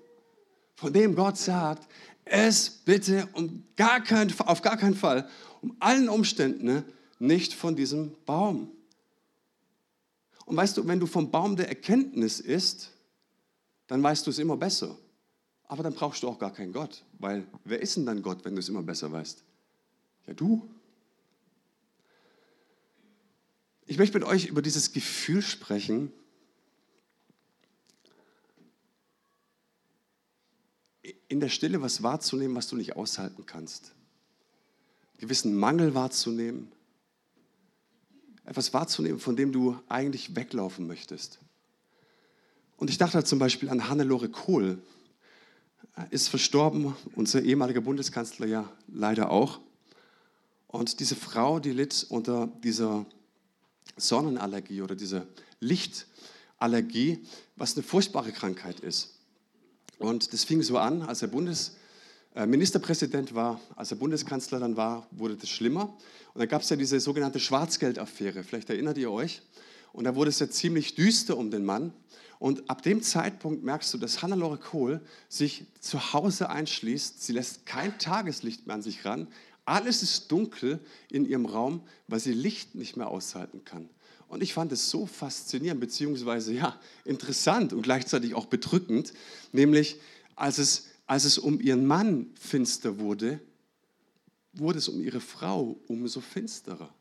von 0.75 0.91
dem 0.91 1.15
Gott 1.15 1.37
sagt, 1.37 1.87
es 2.25 2.69
bitte 2.69 3.27
um 3.33 3.63
gar 3.75 4.03
kein, 4.03 4.33
auf 4.39 4.61
gar 4.61 4.77
keinen 4.77 4.95
Fall, 4.95 5.29
um 5.61 5.75
allen 5.79 6.09
Umständen 6.09 6.65
ne, 6.65 6.83
nicht 7.19 7.53
von 7.53 7.75
diesem 7.75 8.15
Baum. 8.25 8.71
Und 10.45 10.55
weißt 10.55 10.77
du, 10.77 10.87
wenn 10.87 10.99
du 10.99 11.05
vom 11.05 11.31
Baum 11.31 11.55
der 11.55 11.67
Erkenntnis 11.67 12.39
isst, 12.39 12.91
dann 13.87 14.01
weißt 14.03 14.25
du 14.25 14.31
es 14.31 14.39
immer 14.39 14.57
besser. 14.57 14.97
Aber 15.67 15.83
dann 15.83 15.93
brauchst 15.93 16.23
du 16.23 16.29
auch 16.29 16.39
gar 16.39 16.53
keinen 16.53 16.71
Gott, 16.71 17.03
weil 17.19 17.45
wer 17.65 17.81
ist 17.81 17.97
denn 17.97 18.05
dann 18.05 18.21
Gott, 18.21 18.45
wenn 18.45 18.55
du 18.55 18.59
es 18.59 18.69
immer 18.69 18.83
besser 18.83 19.11
weißt? 19.11 19.43
Ja, 20.27 20.33
du. 20.33 20.69
Ich 23.85 23.97
möchte 23.97 24.17
mit 24.17 24.27
euch 24.27 24.47
über 24.47 24.61
dieses 24.61 24.91
Gefühl 24.91 25.41
sprechen, 25.41 26.11
in 31.27 31.39
der 31.39 31.49
Stille 31.49 31.81
was 31.81 32.03
wahrzunehmen, 32.03 32.55
was 32.55 32.67
du 32.67 32.75
nicht 32.75 32.95
aushalten 32.95 33.45
kannst. 33.45 33.93
Gewissen 35.17 35.55
Mangel 35.55 35.93
wahrzunehmen. 35.93 36.71
Etwas 38.45 38.73
wahrzunehmen, 38.73 39.19
von 39.19 39.35
dem 39.35 39.51
du 39.51 39.77
eigentlich 39.89 40.35
weglaufen 40.35 40.87
möchtest. 40.87 41.39
Und 42.77 42.89
ich 42.89 42.97
dachte 42.97 43.21
zum 43.23 43.39
Beispiel 43.39 43.69
an 43.69 43.89
Hannelore 43.89 44.29
Kohl, 44.29 44.81
ist 46.11 46.29
verstorben, 46.29 46.95
unser 47.15 47.41
ehemaliger 47.41 47.81
Bundeskanzler 47.81 48.47
ja 48.47 48.69
leider 48.87 49.31
auch. 49.31 49.59
Und 50.67 50.99
diese 50.99 51.15
Frau, 51.15 51.59
die 51.59 51.71
litt 51.71 52.05
unter 52.09 52.47
dieser 52.63 53.05
Sonnenallergie 53.95 54.81
oder 54.81 54.95
dieser 54.95 55.25
Lichtallergie, 55.59 57.25
was 57.55 57.75
eine 57.75 57.83
furchtbare 57.83 58.31
Krankheit 58.31 58.81
ist. 58.81 59.15
Und 59.97 60.33
das 60.33 60.43
fing 60.43 60.61
so 60.61 60.77
an, 60.77 61.01
als 61.01 61.23
er 61.23 61.29
Bundesministerpräsident 61.29 63.31
äh, 63.31 63.35
war, 63.35 63.59
als 63.75 63.91
er 63.91 63.97
Bundeskanzler 63.97 64.59
dann 64.59 64.77
war, 64.77 65.07
wurde 65.11 65.35
das 65.35 65.49
schlimmer. 65.49 65.97
Und 66.33 66.39
dann 66.39 66.47
gab 66.47 66.61
es 66.61 66.69
ja 66.69 66.75
diese 66.75 66.99
sogenannte 66.99 67.39
Schwarzgeldaffäre, 67.39 68.43
vielleicht 68.43 68.69
erinnert 68.69 68.99
ihr 68.99 69.11
euch. 69.11 69.41
Und 69.93 70.03
da 70.03 70.15
wurde 70.15 70.29
es 70.29 70.39
ja 70.39 70.47
ziemlich 70.47 70.93
düster 70.93 71.37
um 71.37 71.49
den 71.49 71.65
Mann. 71.65 71.91
Und 72.39 72.69
ab 72.69 72.83
dem 72.83 73.01
Zeitpunkt 73.01 73.63
merkst 73.63 73.93
du, 73.93 73.97
dass 73.97 74.21
Hannelore 74.21 74.57
Kohl 74.57 75.01
sich 75.27 75.65
zu 75.79 76.13
Hause 76.13 76.49
einschließt. 76.49 77.23
Sie 77.23 77.33
lässt 77.33 77.65
kein 77.65 77.97
Tageslicht 77.97 78.67
mehr 78.67 78.75
an 78.75 78.83
sich 78.83 79.05
ran. 79.05 79.27
Alles 79.65 80.03
ist 80.03 80.31
dunkel 80.31 80.79
in 81.09 81.25
ihrem 81.25 81.45
Raum, 81.45 81.81
weil 82.07 82.19
sie 82.19 82.33
Licht 82.33 82.75
nicht 82.75 82.95
mehr 82.95 83.07
aushalten 83.07 83.65
kann. 83.65 83.89
Und 84.27 84.43
ich 84.43 84.53
fand 84.53 84.71
es 84.71 84.89
so 84.89 85.05
faszinierend, 85.05 85.79
beziehungsweise 85.79 86.53
ja, 86.53 86.79
interessant 87.05 87.73
und 87.73 87.81
gleichzeitig 87.81 88.33
auch 88.33 88.45
bedrückend, 88.45 89.13
nämlich 89.51 89.97
als 90.35 90.57
es, 90.57 90.87
als 91.05 91.23
es 91.23 91.37
um 91.37 91.59
ihren 91.59 91.85
Mann 91.85 92.31
finster 92.39 92.99
wurde, 92.99 93.39
wurde 94.53 94.79
es 94.79 94.89
um 94.89 95.01
ihre 95.01 95.21
Frau 95.21 95.79
umso 95.87 96.21
finsterer. 96.21 96.93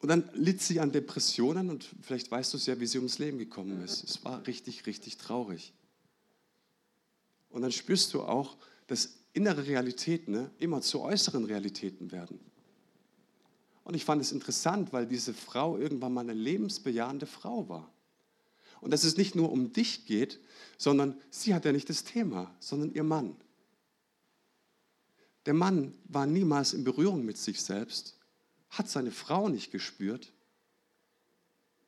Und 0.00 0.08
dann 0.08 0.28
litt 0.34 0.60
sie 0.60 0.78
an 0.80 0.92
Depressionen 0.92 1.70
und 1.70 1.88
vielleicht 2.02 2.30
weißt 2.30 2.52
du 2.52 2.58
es 2.58 2.66
ja, 2.66 2.78
wie 2.78 2.86
sie 2.86 2.98
ums 2.98 3.18
Leben 3.18 3.38
gekommen 3.38 3.82
ist. 3.82 4.04
Es 4.04 4.24
war 4.24 4.46
richtig, 4.46 4.86
richtig 4.86 5.16
traurig. 5.16 5.72
Und 7.48 7.62
dann 7.62 7.72
spürst 7.72 8.12
du 8.12 8.22
auch, 8.22 8.56
dass 8.86 9.14
innere 9.32 9.66
Realitäten 9.66 10.32
ne, 10.32 10.50
immer 10.58 10.82
zu 10.82 11.00
äußeren 11.00 11.44
Realitäten 11.44 12.12
werden. 12.12 12.38
Und 13.84 13.94
ich 13.94 14.04
fand 14.04 14.20
es 14.20 14.32
interessant, 14.32 14.92
weil 14.92 15.06
diese 15.06 15.32
Frau 15.32 15.78
irgendwann 15.78 16.12
mal 16.12 16.22
eine 16.22 16.34
lebensbejahende 16.34 17.26
Frau 17.26 17.68
war. 17.68 17.92
Und 18.80 18.90
dass 18.90 19.04
es 19.04 19.16
nicht 19.16 19.34
nur 19.34 19.50
um 19.50 19.72
dich 19.72 20.06
geht, 20.06 20.40
sondern 20.76 21.18
sie 21.30 21.54
hat 21.54 21.64
ja 21.64 21.72
nicht 21.72 21.88
das 21.88 22.04
Thema, 22.04 22.54
sondern 22.60 22.92
ihr 22.92 23.04
Mann. 23.04 23.36
Der 25.46 25.54
Mann 25.54 25.94
war 26.04 26.26
niemals 26.26 26.72
in 26.72 26.84
Berührung 26.84 27.24
mit 27.24 27.38
sich 27.38 27.62
selbst 27.62 28.15
hat 28.70 28.88
seine 28.88 29.10
Frau 29.10 29.48
nicht 29.48 29.70
gespürt 29.70 30.32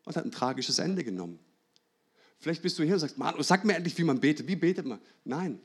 und 0.04 0.16
hat 0.16 0.24
ein 0.24 0.30
tragisches 0.30 0.78
Ende 0.78 1.04
genommen. 1.04 1.38
Vielleicht 2.38 2.62
bist 2.62 2.78
du 2.78 2.84
hier 2.84 2.94
und 2.94 3.00
sagst, 3.00 3.18
Mann, 3.18 3.34
sag 3.42 3.64
mir 3.64 3.74
endlich, 3.74 3.98
wie 3.98 4.04
man 4.04 4.20
betet. 4.20 4.46
Wie 4.46 4.56
betet 4.56 4.86
man? 4.86 5.00
Nein. 5.24 5.60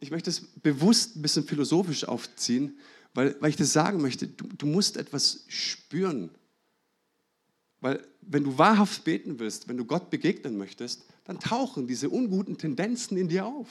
Ich 0.00 0.10
möchte 0.10 0.30
es 0.30 0.40
bewusst 0.40 1.16
ein 1.16 1.22
bisschen 1.22 1.44
philosophisch 1.44 2.04
aufziehen, 2.04 2.78
weil, 3.12 3.36
weil 3.40 3.50
ich 3.50 3.56
das 3.56 3.72
sagen 3.72 4.00
möchte. 4.00 4.28
Du, 4.28 4.46
du 4.46 4.66
musst 4.66 4.96
etwas 4.96 5.44
spüren. 5.48 6.30
Weil 7.80 8.06
wenn 8.20 8.44
du 8.44 8.56
wahrhaft 8.56 9.04
beten 9.04 9.38
willst, 9.38 9.68
wenn 9.68 9.76
du 9.76 9.84
Gott 9.84 10.10
begegnen 10.10 10.56
möchtest, 10.56 11.04
dann 11.24 11.40
tauchen 11.40 11.86
diese 11.86 12.08
unguten 12.08 12.56
Tendenzen 12.56 13.16
in 13.16 13.28
dir 13.28 13.46
auf. 13.46 13.68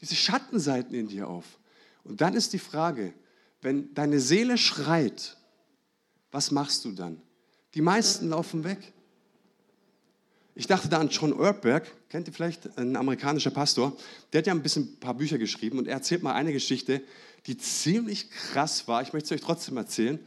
Diese 0.00 0.14
Schattenseiten 0.14 0.94
in 0.94 1.08
dir 1.08 1.28
auf. 1.28 1.58
Und 2.04 2.20
dann 2.20 2.34
ist 2.34 2.52
die 2.52 2.58
Frage, 2.58 3.14
wenn 3.62 3.94
deine 3.94 4.20
Seele 4.20 4.58
schreit, 4.58 5.36
was 6.30 6.50
machst 6.50 6.84
du 6.84 6.92
dann? 6.92 7.22
Die 7.74 7.80
meisten 7.80 8.28
laufen 8.28 8.64
weg. 8.64 8.92
Ich 10.54 10.66
dachte 10.66 10.88
da 10.88 10.98
an 10.98 11.08
John 11.08 11.32
Ortberg, 11.32 11.90
kennt 12.10 12.26
ihr 12.26 12.34
vielleicht, 12.34 12.76
ein 12.76 12.96
amerikanischer 12.96 13.50
Pastor, 13.50 13.96
der 14.32 14.40
hat 14.40 14.46
ja 14.46 14.52
ein 14.52 14.62
bisschen 14.62 14.82
ein 14.84 15.00
paar 15.00 15.14
Bücher 15.14 15.38
geschrieben 15.38 15.78
und 15.78 15.88
er 15.88 15.94
erzählt 15.94 16.22
mal 16.22 16.34
eine 16.34 16.52
Geschichte, 16.52 17.02
die 17.46 17.56
ziemlich 17.56 18.30
krass 18.30 18.86
war. 18.86 19.00
Ich 19.00 19.14
möchte 19.14 19.34
es 19.34 19.40
euch 19.40 19.46
trotzdem 19.46 19.78
erzählen. 19.78 20.18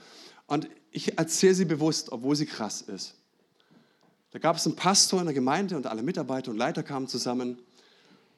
Und 0.48 0.68
ich 0.92 1.18
erzähle 1.18 1.54
sie 1.54 1.66
bewusst, 1.66 2.12
obwohl 2.12 2.36
sie 2.36 2.46
krass 2.46 2.82
ist. 2.82 3.16
Da 4.32 4.40
gab 4.40 4.56
es 4.56 4.66
einen 4.66 4.76
Pastor 4.76 5.20
in 5.20 5.26
der 5.26 5.34
Gemeinde 5.34 5.78
und 5.78 5.88
alle 5.88 6.04
Mitarbeiter 6.04 6.52
und 6.52 6.58
Leiter 6.58 6.84
kamen 6.84 7.08
zusammen. 7.08 7.60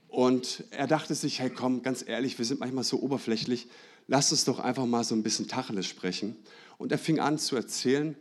Und 0.10 0.64
er 0.72 0.88
dachte 0.88 1.16
sich, 1.16 1.40
hey 1.40 1.50
komm, 1.50 1.84
ganz 1.84 2.04
ehrlich, 2.06 2.38
wir 2.38 2.46
sind 2.46 2.60
manchmal 2.60 2.84
so 2.84 3.00
oberflächlich, 3.02 3.68
lass 4.08 4.32
uns 4.32 4.46
doch 4.46 4.60
einfach 4.60 4.86
mal 4.86 5.04
so 5.04 5.16
ein 5.16 5.24
bisschen 5.24 5.48
Tacheles 5.48 5.86
sprechen. 5.86 6.36
Und 6.78 6.92
er 6.92 6.98
fing 6.98 7.20
an 7.20 7.38
zu 7.38 7.56
erzählen 7.56 8.16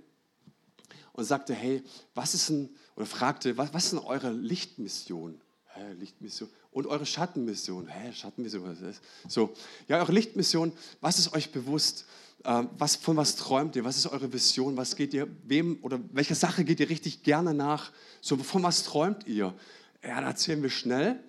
und 1.13 1.25
sagte, 1.25 1.55
hey, 1.55 1.83
was 2.15 2.35
ist 2.35 2.51
denn, 2.51 2.71
oder 2.97 3.07
fragte, 3.07 3.57
was, 3.57 3.73
was 3.73 3.85
ist 3.85 3.93
denn 3.93 4.01
eure 4.01 4.31
Lichtmission? 4.33 5.41
Hä, 5.73 5.93
Lichtmission. 5.99 6.49
Und 6.71 6.87
eure 6.87 7.07
Schattenmission? 7.07 7.87
Hä, 7.87 8.13
Schattenmission, 8.13 8.65
was 8.65 8.81
ist 8.81 8.83
das? 8.83 9.33
So, 9.33 9.55
ja, 9.89 9.99
eure 9.99 10.13
Lichtmission, 10.13 10.73
was 11.01 11.19
ist 11.19 11.33
euch 11.33 11.53
bewusst? 11.53 12.07
Ähm, 12.45 12.69
was, 12.77 12.97
von 12.97 13.17
was 13.17 13.37
träumt 13.37 13.77
ihr? 13.77 13.85
Was 13.85 13.97
ist 13.97 14.07
eure 14.07 14.33
Vision? 14.33 14.77
Was 14.77 14.97
geht 14.97 15.15
ihr, 15.15 15.29
wem 15.45 15.79
oder 15.83 16.01
welcher 16.13 16.35
Sache 16.35 16.65
geht 16.65 16.81
ihr 16.81 16.89
richtig 16.89 17.23
gerne 17.23 17.55
nach? 17.55 17.93
So, 18.21 18.37
von 18.37 18.63
was 18.63 18.83
träumt 18.83 19.27
ihr? 19.27 19.55
Ja, 20.03 20.21
da 20.21 20.29
erzählen 20.29 20.63
wir 20.63 20.71
schnell. 20.71 21.23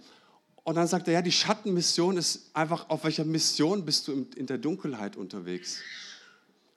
Und 0.68 0.76
dann 0.76 0.86
sagt 0.86 1.08
er, 1.08 1.14
ja, 1.14 1.22
die 1.22 1.32
Schattenmission 1.32 2.18
ist 2.18 2.52
einfach, 2.54 2.90
auf 2.90 3.06
welcher 3.06 3.24
Mission 3.24 3.86
bist 3.86 4.06
du 4.06 4.28
in 4.36 4.48
der 4.48 4.58
Dunkelheit 4.58 5.16
unterwegs? 5.16 5.80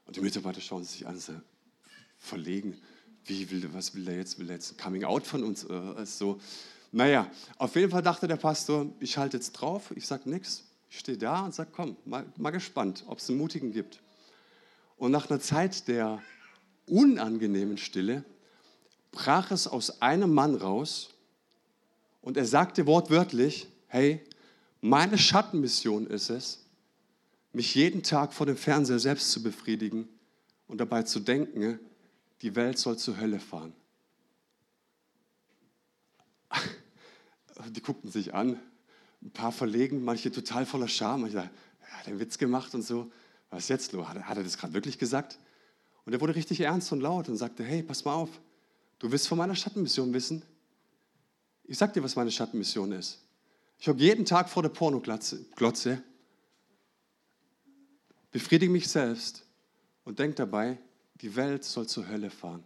Und 0.06 0.14
die 0.14 0.20
Mitarbeiter 0.20 0.60
schauen 0.60 0.84
sich 0.84 1.08
an, 1.08 1.18
so 1.18 1.32
verlegen. 2.16 2.80
Wie 3.24 3.50
will, 3.50 3.68
was 3.74 3.92
will 3.96 4.06
er 4.06 4.14
jetzt? 4.14 4.38
Will 4.38 4.48
er 4.48 4.54
jetzt 4.54 4.70
ein 4.70 4.76
Coming 4.76 5.02
Out 5.02 5.26
von 5.26 5.42
uns? 5.42 5.64
Äh, 5.64 6.06
so. 6.06 6.40
Naja, 6.92 7.28
auf 7.58 7.74
jeden 7.74 7.90
Fall 7.90 8.02
dachte 8.02 8.28
der 8.28 8.36
Pastor, 8.36 8.86
ich 9.00 9.18
halte 9.18 9.38
jetzt 9.38 9.50
drauf, 9.54 9.92
ich 9.96 10.06
sage 10.06 10.30
nichts. 10.30 10.62
Ich 10.88 11.00
stehe 11.00 11.18
da 11.18 11.46
und 11.46 11.52
sage, 11.52 11.70
komm, 11.74 11.96
mal, 12.04 12.24
mal 12.36 12.50
gespannt, 12.50 13.02
ob 13.08 13.18
es 13.18 13.28
einen 13.28 13.38
Mutigen 13.38 13.72
gibt. 13.72 13.98
Und 14.98 15.10
nach 15.10 15.28
einer 15.28 15.40
Zeit 15.40 15.88
der 15.88 16.22
unangenehmen 16.86 17.76
Stille 17.76 18.22
brach 19.10 19.50
es 19.50 19.66
aus 19.66 20.00
einem 20.00 20.32
Mann 20.32 20.54
raus 20.54 21.10
und 22.22 22.36
er 22.36 22.46
sagte 22.46 22.86
wortwörtlich, 22.86 23.66
hey, 23.90 24.24
meine 24.80 25.18
Schattenmission 25.18 26.06
ist 26.06 26.30
es, 26.30 26.64
mich 27.52 27.74
jeden 27.74 28.02
Tag 28.02 28.32
vor 28.32 28.46
dem 28.46 28.56
Fernseher 28.56 29.00
selbst 29.00 29.32
zu 29.32 29.42
befriedigen 29.42 30.08
und 30.68 30.78
dabei 30.78 31.02
zu 31.02 31.18
denken, 31.20 31.80
die 32.40 32.54
Welt 32.54 32.78
soll 32.78 32.96
zur 32.96 33.18
Hölle 33.20 33.40
fahren. 33.40 33.74
Die 37.70 37.82
guckten 37.82 38.10
sich 38.10 38.32
an, 38.32 38.58
ein 39.20 39.32
paar 39.32 39.52
verlegen, 39.52 40.02
manche 40.02 40.30
total 40.32 40.64
voller 40.64 40.88
Scham. 40.88 41.26
Ich 41.26 41.34
dachte, 41.34 41.50
er 41.82 41.98
hat 41.98 42.06
einen 42.06 42.20
Witz 42.20 42.38
gemacht 42.38 42.74
und 42.74 42.82
so. 42.82 43.12
Was 43.50 43.68
jetzt 43.68 43.92
los? 43.92 44.08
Hat 44.08 44.16
er, 44.16 44.28
hat 44.28 44.38
er 44.38 44.44
das 44.44 44.56
gerade 44.56 44.72
wirklich 44.72 44.96
gesagt? 44.96 45.38
Und 46.06 46.12
er 46.12 46.20
wurde 46.20 46.34
richtig 46.36 46.60
ernst 46.60 46.90
und 46.92 47.00
laut 47.00 47.28
und 47.28 47.36
sagte, 47.36 47.64
hey, 47.64 47.82
pass 47.82 48.04
mal 48.04 48.14
auf, 48.14 48.30
du 49.00 49.10
willst 49.12 49.28
von 49.28 49.36
meiner 49.36 49.56
Schattenmission 49.56 50.14
wissen? 50.14 50.42
Ich 51.64 51.76
sag 51.76 51.92
dir, 51.92 52.02
was 52.02 52.16
meine 52.16 52.30
Schattenmission 52.30 52.92
ist. 52.92 53.18
Ich 53.80 53.88
hocke 53.88 54.00
jeden 54.00 54.26
Tag 54.26 54.50
vor 54.50 54.62
der 54.62 54.68
Pornoglotze, 54.68 56.02
befriedige 58.30 58.70
mich 58.70 58.86
selbst 58.86 59.46
und 60.04 60.18
denke 60.18 60.36
dabei, 60.36 60.78
die 61.22 61.34
Welt 61.34 61.64
soll 61.64 61.88
zur 61.88 62.06
Hölle 62.06 62.28
fahren. 62.28 62.62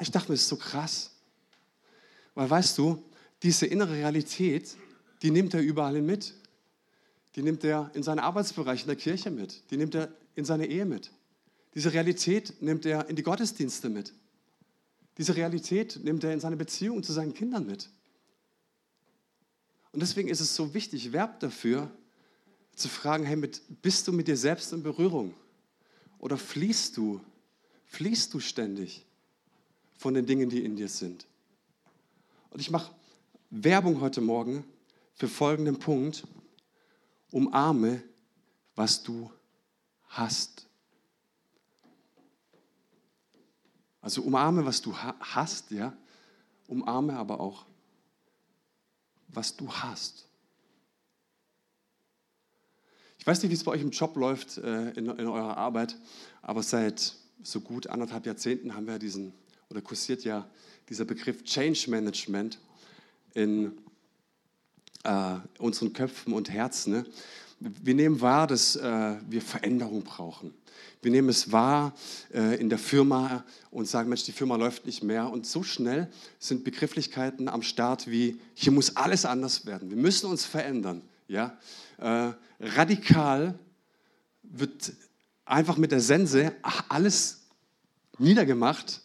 Ich 0.00 0.10
dachte 0.10 0.30
mir, 0.30 0.36
das 0.36 0.42
ist 0.42 0.48
so 0.48 0.56
krass. 0.56 1.10
Weil 2.34 2.48
weißt 2.48 2.78
du, 2.78 3.04
diese 3.42 3.66
innere 3.66 3.92
Realität, 3.92 4.74
die 5.20 5.30
nimmt 5.30 5.52
er 5.52 5.60
überall 5.60 6.00
mit. 6.00 6.32
Die 7.36 7.42
nimmt 7.42 7.62
er 7.62 7.90
in 7.94 8.02
seinen 8.02 8.20
Arbeitsbereich 8.20 8.82
in 8.82 8.86
der 8.86 8.96
Kirche 8.96 9.30
mit. 9.30 9.70
Die 9.70 9.76
nimmt 9.76 9.94
er 9.94 10.08
in 10.34 10.46
seine 10.46 10.66
Ehe 10.66 10.86
mit. 10.86 11.10
Diese 11.74 11.92
Realität 11.92 12.62
nimmt 12.62 12.86
er 12.86 13.08
in 13.08 13.16
die 13.16 13.22
Gottesdienste 13.22 13.90
mit. 13.90 14.14
Diese 15.18 15.36
Realität 15.36 16.00
nimmt 16.02 16.24
er 16.24 16.32
in 16.32 16.40
seine 16.40 16.56
Beziehung 16.56 17.02
zu 17.02 17.12
seinen 17.12 17.34
Kindern 17.34 17.66
mit. 17.66 17.90
Und 19.94 20.00
deswegen 20.00 20.28
ist 20.28 20.40
es 20.40 20.56
so 20.56 20.74
wichtig, 20.74 21.12
Verb 21.12 21.38
dafür, 21.38 21.88
zu 22.74 22.88
fragen, 22.88 23.24
hey, 23.24 23.36
mit, 23.36 23.62
bist 23.80 24.08
du 24.08 24.12
mit 24.12 24.26
dir 24.26 24.36
selbst 24.36 24.72
in 24.72 24.82
Berührung? 24.82 25.32
Oder 26.18 26.36
fließt 26.36 26.96
du, 26.96 27.20
fließt 27.86 28.34
du 28.34 28.40
ständig 28.40 29.06
von 29.96 30.14
den 30.14 30.26
Dingen, 30.26 30.50
die 30.50 30.64
in 30.64 30.74
dir 30.74 30.88
sind? 30.88 31.28
Und 32.50 32.58
ich 32.58 32.72
mache 32.72 32.92
Werbung 33.50 34.00
heute 34.00 34.20
Morgen 34.20 34.64
für 35.14 35.28
folgenden 35.28 35.78
Punkt. 35.78 36.26
Umarme, 37.30 38.02
was 38.74 39.00
du 39.00 39.30
hast. 40.08 40.66
Also 44.00 44.22
umarme, 44.22 44.66
was 44.66 44.82
du 44.82 44.92
hast, 44.96 45.70
ja. 45.70 45.96
Umarme 46.66 47.16
aber 47.16 47.38
auch, 47.38 47.64
was 49.34 49.56
du 49.56 49.72
hast. 49.72 50.26
Ich 53.18 53.26
weiß 53.26 53.42
nicht, 53.42 53.50
wie 53.50 53.54
es 53.54 53.64
bei 53.64 53.72
euch 53.72 53.80
im 53.80 53.90
Job 53.90 54.16
läuft, 54.16 54.58
äh, 54.58 54.90
in, 54.90 55.06
in 55.06 55.26
eurer 55.26 55.56
Arbeit, 55.56 55.96
aber 56.42 56.62
seit 56.62 57.14
so 57.42 57.60
gut 57.60 57.86
anderthalb 57.86 58.26
Jahrzehnten 58.26 58.74
haben 58.74 58.86
wir 58.86 58.98
diesen, 58.98 59.32
oder 59.70 59.80
kursiert 59.80 60.24
ja 60.24 60.48
dieser 60.88 61.04
Begriff 61.04 61.42
Change 61.44 61.90
Management 61.90 62.58
in 63.32 63.72
äh, 65.04 65.36
unseren 65.58 65.92
Köpfen 65.92 66.32
und 66.32 66.50
Herzen. 66.50 66.92
Ne? 66.92 67.06
Wir 67.82 67.94
nehmen 67.94 68.20
wahr, 68.20 68.46
dass 68.46 68.76
äh, 68.76 69.16
wir 69.26 69.40
Veränderung 69.40 70.02
brauchen. 70.02 70.52
Wir 71.00 71.10
nehmen 71.10 71.30
es 71.30 71.50
wahr 71.50 71.94
äh, 72.32 72.60
in 72.60 72.68
der 72.68 72.78
Firma 72.78 73.44
und 73.70 73.88
sagen, 73.88 74.10
Mensch, 74.10 74.24
die 74.24 74.32
Firma 74.32 74.56
läuft 74.56 74.84
nicht 74.84 75.02
mehr. 75.02 75.30
Und 75.30 75.46
so 75.46 75.62
schnell 75.62 76.10
sind 76.38 76.64
Begrifflichkeiten 76.64 77.48
am 77.48 77.62
Start 77.62 78.10
wie, 78.10 78.38
hier 78.52 78.70
muss 78.70 78.96
alles 78.96 79.24
anders 79.24 79.64
werden. 79.64 79.88
Wir 79.88 79.96
müssen 79.96 80.28
uns 80.28 80.44
verändern. 80.44 81.00
Ja? 81.26 81.56
Äh, 81.96 82.32
radikal 82.60 83.58
wird 84.42 84.92
einfach 85.46 85.78
mit 85.78 85.90
der 85.90 86.00
Sense 86.00 86.54
alles 86.90 87.44
niedergemacht, 88.18 89.00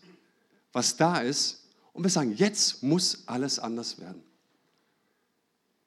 was 0.74 0.98
da 0.98 1.20
ist. 1.20 1.64
Und 1.94 2.04
wir 2.04 2.10
sagen, 2.10 2.34
jetzt 2.36 2.84
muss 2.84 3.24
alles 3.26 3.58
anders 3.58 4.00
werden. 4.00 4.22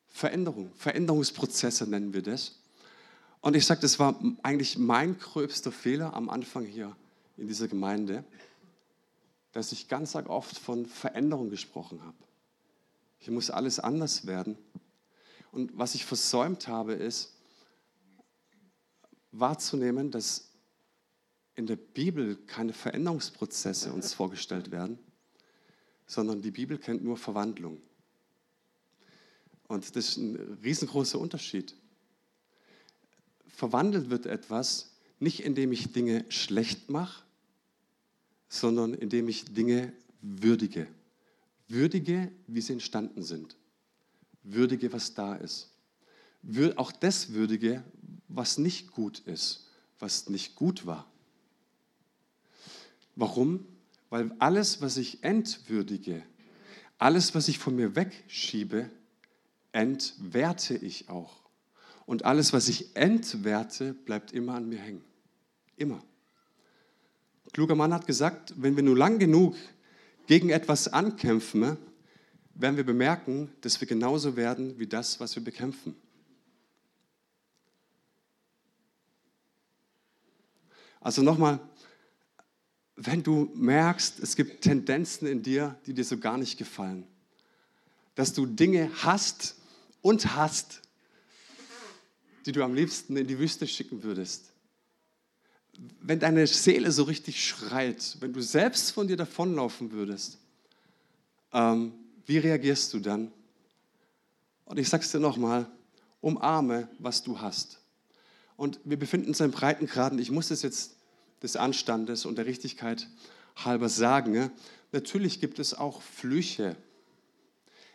Veränderung, 0.09 0.73
Veränderungsprozesse 0.77 1.87
nennen 1.87 2.15
wir 2.15 2.23
das. 2.23 2.62
Und 3.43 3.57
ich 3.57 3.67
sage, 3.67 3.81
das 3.81 3.99
war 3.99 4.19
eigentlich 4.45 4.79
mein 4.79 5.19
gröbster 5.19 5.73
Fehler 5.73 6.15
am 6.15 6.31
Anfang 6.31 6.65
hier 6.65 6.97
in 7.37 7.49
dieser 7.49 7.67
Gemeinde, 7.67 8.25
dass 9.51 9.73
ich 9.73 9.89
ganz 9.89 10.15
oft 10.15 10.57
von 10.57 10.87
Veränderung 10.87 11.51
gesprochen 11.51 12.03
habe. 12.03 12.17
Hier 13.19 13.33
muss 13.33 13.51
alles 13.51 13.81
anders 13.81 14.27
werden. 14.27 14.57
Und 15.51 15.77
was 15.77 15.97
ich 15.97 16.05
versäumt 16.05 16.69
habe, 16.69 16.95
ist 16.95 17.35
wahrzunehmen, 19.33 20.13
dass 20.13 20.49
in 21.57 21.67
der 21.67 21.77
Bibel 21.77 22.37
keine 22.47 22.73
Veränderungsprozesse 22.73 23.93
uns 23.93 24.15
vorgestellt 24.15 24.71
werden, 24.71 25.01
sondern 26.07 26.43
die 26.43 26.53
Bibel 26.53 26.79
kennt 26.79 27.03
nur 27.03 27.17
Verwandlung. 27.17 27.83
Und 29.67 29.97
das 29.97 30.11
ist 30.11 30.17
ein 30.19 30.59
riesengroßer 30.63 31.19
Unterschied. 31.19 31.75
Verwandelt 33.53 34.11
wird 34.11 34.27
etwas 34.27 34.93
nicht 35.23 35.41
indem 35.41 35.71
ich 35.71 35.93
Dinge 35.93 36.25
schlecht 36.31 36.91
mache, 36.91 37.23
sondern 38.49 38.93
indem 38.93 39.29
ich 39.29 39.45
Dinge 39.45 39.93
würdige. 40.21 40.89
Würdige, 41.69 42.33
wie 42.49 42.61
sie 42.61 42.73
entstanden 42.73 43.23
sind. 43.23 43.57
Würdige, 44.43 44.93
was 44.93 45.15
da 45.15 45.37
ist. 45.37 45.71
Auch 46.75 46.91
das 46.91 47.35
würdige, 47.35 47.85
was 48.27 48.59
nicht 48.59 48.91
gut 48.91 49.21
ist, 49.21 49.71
was 50.01 50.29
nicht 50.29 50.57
gut 50.57 50.87
war. 50.87 51.07
Warum? 53.15 53.65
Weil 54.11 54.35
alles, 54.41 54.81
was 54.81 54.97
ich 54.97 55.23
entwürdige, 55.23 56.25
alles, 56.99 57.33
was 57.35 57.47
ich 57.47 57.59
von 57.59 57.77
mir 57.77 57.95
wegschiebe, 57.95 58.91
entwerte 59.71 60.75
ich 60.75 61.09
auch. 61.09 61.42
Und 62.07 62.25
alles, 62.25 62.53
was 62.53 62.69
ich 62.69 62.95
entwerte, 62.97 63.95
bleibt 63.95 64.33
immer 64.33 64.55
an 64.55 64.69
mir 64.69 64.79
hängen. 64.79 65.05
Immer. 65.77 66.03
Ein 67.47 67.53
kluger 67.53 67.75
Mann 67.75 67.95
hat 67.95 68.07
gesagt, 68.07 68.55
wenn 68.57 68.77
wir 68.77 68.83
nur 68.83 68.97
lang 68.97 69.19
genug 69.19 69.57
gegen 70.27 70.51
etwas 70.51 70.89
ankämpfen, 70.89 71.77
werden 72.55 72.77
wir 72.77 72.85
bemerken, 72.85 73.51
dass 73.61 73.81
wir 73.81 73.89
genauso 73.89 74.37
werden 74.37 74.79
wie 74.79 74.87
das, 74.87 75.21
was 75.21 75.35
wir 75.37 75.43
bekämpfen. 75.43 75.97
Also 81.01 81.23
nochmal, 81.23 81.59
wenn 82.95 83.23
du 83.23 83.51
merkst, 83.55 84.21
es 84.21 84.37
gibt 84.37 84.63
Tendenzen 84.63 85.27
in 85.27 85.43
dir, 85.43 85.77
die 85.87 85.95
dir 85.95 86.05
so 86.05 86.19
gar 86.19 86.39
nicht 86.39 86.59
gefallen, 86.59 87.07
dass 88.15 88.33
du 88.33 88.47
Dinge 88.47 88.91
hast, 89.03 89.57
und 90.03 90.37
hast, 90.37 90.82
die 92.47 92.53
du 92.53 92.63
am 92.63 92.75
liebsten 92.75 93.17
in 93.17 93.27
die 93.27 93.39
Wüste 93.39 93.67
schicken 93.67 94.03
würdest. 94.03 94.53
Wenn 96.01 96.21
deine 96.21 96.47
Seele 96.47 96.93
so 96.93 97.05
richtig 97.05 97.45
schreit, 97.45 98.17
wenn 98.21 98.33
du 98.33 98.43
selbst 98.43 98.91
von 98.91 99.09
dir 99.09 99.17
davonlaufen 99.17 99.93
würdest, 99.93 100.39
ähm, 101.53 101.93
wie 102.27 102.39
reagierst 102.39 102.93
du 102.93 103.01
dann? 103.01 103.33
Und 104.65 104.79
ich 104.79 104.89
sage 104.89 105.05
es 105.05 105.11
dir 105.11 105.21
nochmal, 105.21 105.71
umarme, 106.21 106.89
was 106.99 107.23
du 107.23 107.41
hast. 107.41 107.81
Und 108.57 108.79
wir 108.85 108.99
befinden 108.99 109.29
uns 109.29 109.41
in 109.41 109.51
Breitengraden. 109.51 110.19
Ich 110.19 110.31
muss 110.31 110.51
es 110.51 110.63
jetzt 110.63 110.97
des 111.43 111.57
Anstandes 111.57 112.25
und 112.27 112.37
der 112.37 112.47
Richtigkeit 112.47 113.09
halber 113.57 113.89
sagen. 113.89 114.51
Natürlich 114.93 115.41
gibt 115.41 115.59
es 115.59 115.75
auch 115.75 116.03
Flüche 116.03 116.77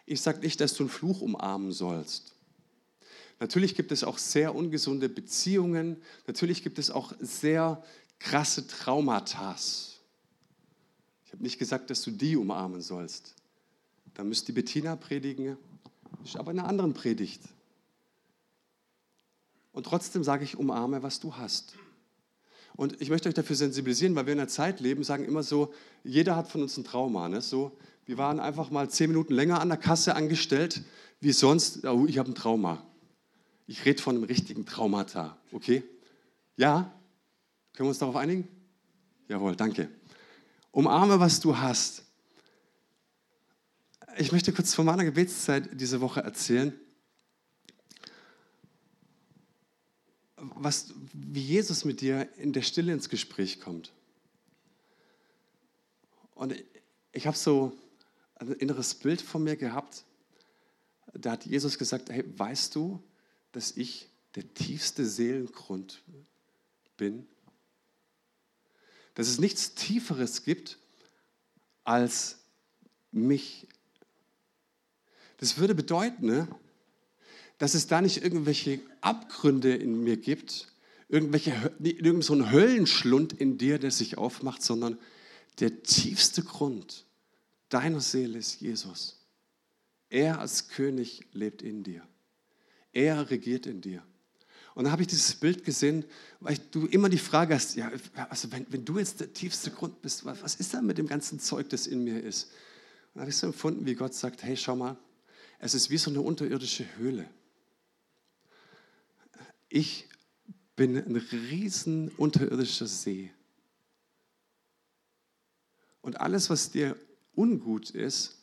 ich 0.09 0.21
sage 0.21 0.39
nicht, 0.39 0.61
dass 0.61 0.73
du 0.73 0.83
einen 0.83 0.89
Fluch 0.89 1.21
umarmen 1.21 1.73
sollst. 1.73 2.33
Natürlich 3.39 3.75
gibt 3.75 3.91
es 3.91 4.03
auch 4.03 4.17
sehr 4.17 4.55
ungesunde 4.55 5.09
Beziehungen. 5.09 5.97
Natürlich 6.25 6.63
gibt 6.63 6.79
es 6.79 6.89
auch 6.89 7.13
sehr 7.19 7.83
krasse 8.19 8.67
Traumata. 8.67 9.55
Ich 11.25 11.33
habe 11.33 11.43
nicht 11.43 11.59
gesagt, 11.59 11.89
dass 11.89 12.01
du 12.01 12.11
die 12.11 12.35
umarmen 12.35 12.81
sollst. 12.81 13.35
Da 14.15 14.23
müsste 14.23 14.47
die 14.47 14.53
Bettina 14.53 14.95
predigen, 14.95 15.57
ist 16.23 16.37
aber 16.37 16.51
in 16.51 16.59
einer 16.59 16.67
anderen 16.67 16.93
Predigt. 16.93 17.41
Und 19.71 19.85
trotzdem 19.85 20.23
sage 20.23 20.43
ich, 20.43 20.57
umarme, 20.57 21.03
was 21.03 21.19
du 21.19 21.35
hast. 21.35 21.75
Und 22.75 22.99
ich 22.99 23.11
möchte 23.11 23.29
euch 23.29 23.35
dafür 23.35 23.55
sensibilisieren, 23.55 24.15
weil 24.15 24.25
wir 24.25 24.33
in 24.33 24.39
einer 24.39 24.47
Zeit 24.47 24.79
leben, 24.79 25.03
sagen 25.03 25.23
immer 25.23 25.43
so, 25.43 25.71
jeder 26.03 26.35
hat 26.35 26.47
von 26.49 26.63
uns 26.63 26.77
ein 26.77 26.83
Trauma. 26.83 27.29
Ne? 27.29 27.41
So, 27.41 27.77
wir 28.05 28.17
waren 28.17 28.39
einfach 28.39 28.71
mal 28.71 28.89
zehn 28.89 29.09
Minuten 29.11 29.33
länger 29.33 29.61
an 29.61 29.69
der 29.69 29.77
Kasse 29.77 30.15
angestellt 30.15 30.81
wie 31.19 31.31
sonst. 31.31 31.85
Oh, 31.85 32.05
ich 32.07 32.17
habe 32.17 32.31
ein 32.31 32.35
Trauma. 32.35 32.86
Ich 33.67 33.83
rede 33.83 34.01
von 34.01 34.15
einem 34.15 34.23
richtigen 34.23 34.65
Traumata. 34.65 35.37
Okay? 35.51 35.83
Ja? 36.55 36.93
Können 37.73 37.87
wir 37.87 37.89
uns 37.89 37.99
darauf 37.99 38.15
einigen? 38.15 38.47
Jawohl, 39.27 39.57
danke. 39.57 39.89
Umarme, 40.71 41.19
was 41.19 41.41
du 41.41 41.57
hast. 41.57 42.03
Ich 44.17 44.31
möchte 44.31 44.53
kurz 44.53 44.73
von 44.73 44.85
meiner 44.85 45.03
Gebetszeit 45.03 45.69
diese 45.73 45.99
Woche 46.01 46.21
erzählen. 46.21 46.73
Was, 50.37 50.93
wie 51.13 51.41
Jesus 51.41 51.83
mit 51.83 51.99
dir 51.99 52.29
in 52.37 52.53
der 52.53 52.61
Stille 52.61 52.93
ins 52.93 53.09
Gespräch 53.09 53.59
kommt. 53.59 53.91
Und 56.35 56.55
ich 57.11 57.27
habe 57.27 57.35
so 57.35 57.77
ein 58.35 58.53
inneres 58.53 58.95
Bild 58.95 59.21
von 59.21 59.43
mir 59.43 59.57
gehabt. 59.57 60.05
Da 61.13 61.31
hat 61.31 61.45
Jesus 61.45 61.77
gesagt, 61.77 62.09
hey, 62.09 62.23
weißt 62.37 62.73
du, 62.75 63.03
dass 63.51 63.71
ich 63.71 64.09
der 64.35 64.53
tiefste 64.53 65.05
Seelengrund 65.05 66.03
bin? 66.97 67.27
Dass 69.13 69.27
es 69.27 69.39
nichts 69.39 69.73
Tieferes 69.73 70.43
gibt 70.43 70.77
als 71.83 72.39
mich. 73.11 73.67
Das 75.37 75.57
würde 75.57 75.73
bedeuten, 75.73 76.25
ne, 76.25 76.47
dass 77.57 77.73
es 77.73 77.87
da 77.87 78.01
nicht 78.01 78.21
irgendwelche 78.23 78.79
Abgründe 79.01 79.75
in 79.75 80.03
mir 80.03 80.17
gibt, 80.17 80.67
irgendwelche, 81.09 81.73
irgend 81.79 82.23
so 82.23 82.33
ein 82.33 82.51
Höllenschlund 82.51 83.33
in 83.33 83.57
dir, 83.57 83.79
der 83.79 83.91
sich 83.91 84.17
aufmacht, 84.17 84.61
sondern 84.61 84.99
der 85.59 85.81
tiefste 85.83 86.43
Grund 86.43 87.05
deiner 87.69 88.01
Seele 88.01 88.37
ist 88.37 88.61
Jesus. 88.61 89.25
Er 90.09 90.39
als 90.39 90.69
König 90.69 91.25
lebt 91.33 91.61
in 91.61 91.83
dir. 91.83 92.07
Er 92.93 93.29
regiert 93.29 93.65
in 93.65 93.81
dir. 93.81 94.03
Und 94.75 94.83
dann 94.83 94.91
habe 94.91 95.01
ich 95.01 95.07
dieses 95.07 95.35
Bild 95.35 95.63
gesehen, 95.63 96.05
weil 96.39 96.57
du 96.71 96.85
immer 96.85 97.09
die 97.09 97.17
Frage 97.17 97.55
hast, 97.55 97.75
ja, 97.75 97.91
also 98.29 98.51
wenn, 98.51 98.65
wenn 98.69 98.85
du 98.85 98.99
jetzt 98.99 99.19
der 99.19 99.33
tiefste 99.33 99.71
Grund 99.71 100.01
bist, 100.03 100.23
was 100.23 100.55
ist 100.55 100.73
da 100.73 100.81
mit 100.81 100.99
dem 100.99 101.07
ganzen 101.07 101.39
Zeug, 101.39 101.69
das 101.69 101.87
in 101.87 102.03
mir 102.03 102.23
ist? 102.23 102.43
Und 102.43 103.15
dann 103.15 103.21
habe 103.21 103.31
ich 103.31 103.37
so 103.37 103.47
empfunden, 103.47 103.87
wie 103.87 103.95
Gott 103.95 104.13
sagt, 104.13 104.43
hey, 104.43 104.55
schau 104.55 104.75
mal, 104.75 104.95
es 105.57 105.73
ist 105.73 105.89
wie 105.89 105.97
so 105.97 106.11
eine 106.11 106.21
unterirdische 106.21 106.85
Höhle. 106.97 107.27
Ich 109.69 110.07
bin 110.75 110.95
ein 110.95 111.15
riesen 111.15 112.09
unterirdischer 112.09 112.85
See. 112.85 113.31
Und 116.01 116.21
alles, 116.21 116.49
was 116.49 116.69
dir 116.69 116.95
ungut 117.35 117.89
ist, 117.89 118.37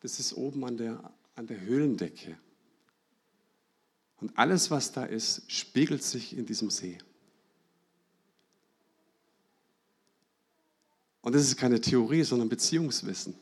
das 0.00 0.18
ist 0.18 0.32
oben 0.32 0.64
an 0.64 0.78
der, 0.78 1.14
an 1.34 1.46
der 1.46 1.60
Höhlendecke. 1.60 2.38
Und 4.24 4.38
alles, 4.38 4.70
was 4.70 4.90
da 4.90 5.04
ist, 5.04 5.42
spiegelt 5.52 6.02
sich 6.02 6.34
in 6.34 6.46
diesem 6.46 6.70
See. 6.70 6.96
Und 11.20 11.34
das 11.34 11.42
ist 11.42 11.58
keine 11.58 11.78
Theorie, 11.78 12.22
sondern 12.22 12.48
Beziehungswissen. 12.48 13.34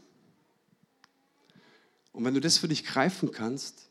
Und 2.11 2.25
wenn 2.25 2.35
du 2.35 2.41
das 2.41 2.59
für 2.59 2.67
dich 2.67 2.85
greifen 2.85 3.31
kannst, 3.31 3.91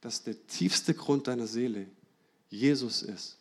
dass 0.00 0.24
der 0.24 0.48
tiefste 0.48 0.94
Grund 0.94 1.28
deiner 1.28 1.46
Seele 1.46 1.86
Jesus 2.48 3.02
ist 3.02 3.38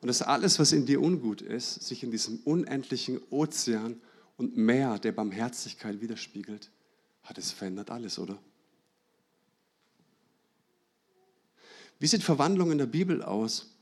und 0.00 0.08
dass 0.08 0.22
alles, 0.22 0.58
was 0.58 0.72
in 0.72 0.86
dir 0.86 1.02
ungut 1.02 1.42
ist, 1.42 1.84
sich 1.86 2.02
in 2.02 2.10
diesem 2.10 2.38
unendlichen 2.38 3.20
Ozean 3.28 4.00
und 4.38 4.56
mehr 4.56 4.98
der 4.98 5.12
Barmherzigkeit 5.12 6.00
widerspiegelt, 6.00 6.70
hat 7.22 7.36
es 7.36 7.52
verändert 7.52 7.90
alles, 7.90 8.18
oder? 8.18 8.38
Wie 11.98 12.06
sieht 12.06 12.22
Verwandlung 12.22 12.72
in 12.72 12.78
der 12.78 12.86
Bibel 12.86 13.22
aus? 13.22 13.74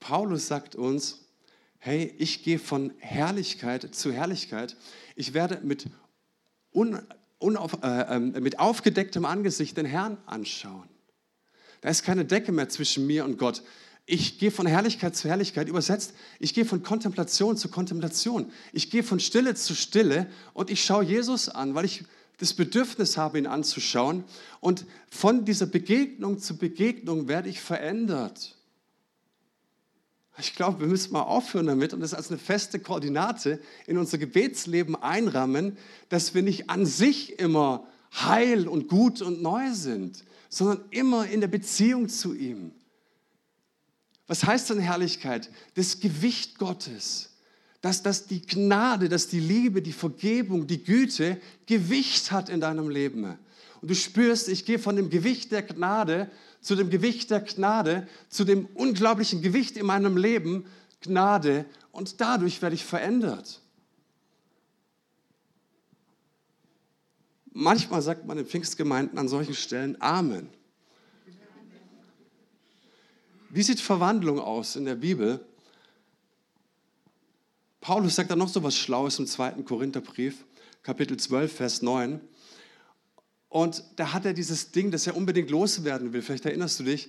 Paulus 0.00 0.46
sagt 0.46 0.74
uns, 0.74 1.26
hey, 1.78 2.14
ich 2.18 2.42
gehe 2.42 2.58
von 2.58 2.92
Herrlichkeit 2.98 3.94
zu 3.94 4.12
Herrlichkeit. 4.12 4.76
Ich 5.16 5.34
werde 5.34 5.60
mit, 5.62 5.86
un, 6.72 7.00
unauf, 7.38 7.82
äh, 7.82 8.16
äh, 8.16 8.18
mit 8.18 8.58
aufgedecktem 8.58 9.24
Angesicht 9.24 9.76
den 9.76 9.86
Herrn 9.86 10.18
anschauen. 10.26 10.88
Da 11.80 11.90
ist 11.90 12.02
keine 12.02 12.24
Decke 12.24 12.52
mehr 12.52 12.68
zwischen 12.68 13.06
mir 13.06 13.24
und 13.24 13.38
Gott. 13.38 13.62
Ich 14.06 14.38
gehe 14.38 14.50
von 14.50 14.66
Herrlichkeit 14.66 15.14
zu 15.14 15.28
Herrlichkeit, 15.28 15.68
übersetzt, 15.68 16.14
ich 16.38 16.54
gehe 16.54 16.64
von 16.64 16.82
Kontemplation 16.82 17.58
zu 17.58 17.68
Kontemplation. 17.68 18.50
Ich 18.72 18.90
gehe 18.90 19.02
von 19.02 19.20
Stille 19.20 19.54
zu 19.54 19.74
Stille 19.74 20.30
und 20.54 20.70
ich 20.70 20.82
schaue 20.82 21.04
Jesus 21.04 21.50
an, 21.50 21.74
weil 21.74 21.84
ich 21.84 22.04
das 22.38 22.54
Bedürfnis 22.54 23.16
habe, 23.16 23.38
ihn 23.38 23.46
anzuschauen. 23.46 24.24
Und 24.60 24.86
von 25.10 25.44
dieser 25.44 25.66
Begegnung 25.66 26.38
zu 26.38 26.56
Begegnung 26.56 27.28
werde 27.28 27.48
ich 27.48 27.60
verändert. 27.60 28.56
Ich 30.40 30.54
glaube, 30.54 30.80
wir 30.80 30.86
müssen 30.86 31.12
mal 31.12 31.22
aufhören 31.22 31.66
damit 31.66 31.92
und 31.92 32.00
das 32.00 32.14
als 32.14 32.30
eine 32.30 32.38
feste 32.38 32.78
Koordinate 32.78 33.60
in 33.86 33.98
unser 33.98 34.18
Gebetsleben 34.18 34.94
einrahmen, 34.94 35.76
dass 36.08 36.32
wir 36.32 36.42
nicht 36.42 36.70
an 36.70 36.86
sich 36.86 37.40
immer 37.40 37.86
heil 38.14 38.68
und 38.68 38.88
gut 38.88 39.20
und 39.20 39.42
neu 39.42 39.72
sind, 39.72 40.24
sondern 40.48 40.84
immer 40.90 41.26
in 41.26 41.40
der 41.40 41.48
Beziehung 41.48 42.08
zu 42.08 42.34
ihm. 42.34 42.70
Was 44.28 44.44
heißt 44.44 44.70
denn 44.70 44.78
Herrlichkeit? 44.78 45.50
Das 45.74 45.98
Gewicht 45.98 46.58
Gottes. 46.58 47.27
Dass, 47.80 48.02
dass 48.02 48.26
die 48.26 48.42
Gnade, 48.42 49.08
dass 49.08 49.28
die 49.28 49.40
Liebe, 49.40 49.82
die 49.82 49.92
Vergebung, 49.92 50.66
die 50.66 50.82
Güte 50.82 51.40
Gewicht 51.66 52.32
hat 52.32 52.48
in 52.48 52.60
deinem 52.60 52.88
Leben. 52.88 53.24
Und 53.80 53.90
du 53.90 53.94
spürst, 53.94 54.48
ich 54.48 54.64
gehe 54.64 54.78
von 54.78 54.96
dem 54.96 55.10
Gewicht 55.10 55.52
der 55.52 55.62
Gnade 55.62 56.30
zu 56.60 56.74
dem 56.74 56.90
Gewicht 56.90 57.30
der 57.30 57.40
Gnade, 57.40 58.08
zu 58.28 58.44
dem 58.44 58.66
unglaublichen 58.74 59.42
Gewicht 59.42 59.76
in 59.76 59.86
meinem 59.86 60.16
Leben, 60.16 60.66
Gnade. 61.00 61.64
Und 61.92 62.20
dadurch 62.20 62.60
werde 62.60 62.74
ich 62.74 62.84
verändert. 62.84 63.62
Manchmal 67.52 68.02
sagt 68.02 68.26
man 68.26 68.38
in 68.38 68.46
Pfingstgemeinden 68.46 69.18
an 69.18 69.28
solchen 69.28 69.54
Stellen 69.54 70.00
Amen. 70.00 70.48
Wie 73.50 73.62
sieht 73.62 73.80
Verwandlung 73.80 74.38
aus 74.38 74.76
in 74.76 74.84
der 74.84 74.94
Bibel? 74.94 75.44
Paulus 77.80 78.16
sagt 78.16 78.30
da 78.30 78.36
noch 78.36 78.48
so 78.48 78.62
was 78.62 78.76
Schlaues 78.76 79.18
im 79.18 79.26
zweiten 79.26 79.64
Korintherbrief, 79.64 80.44
Kapitel 80.82 81.16
12, 81.16 81.52
Vers 81.52 81.82
9. 81.82 82.20
Und 83.48 83.84
da 83.96 84.12
hat 84.12 84.26
er 84.26 84.34
dieses 84.34 84.72
Ding, 84.72 84.90
das 84.90 85.06
er 85.06 85.16
unbedingt 85.16 85.50
loswerden 85.50 86.12
will. 86.12 86.22
Vielleicht 86.22 86.44
erinnerst 86.44 86.80
du 86.80 86.84
dich 86.84 87.08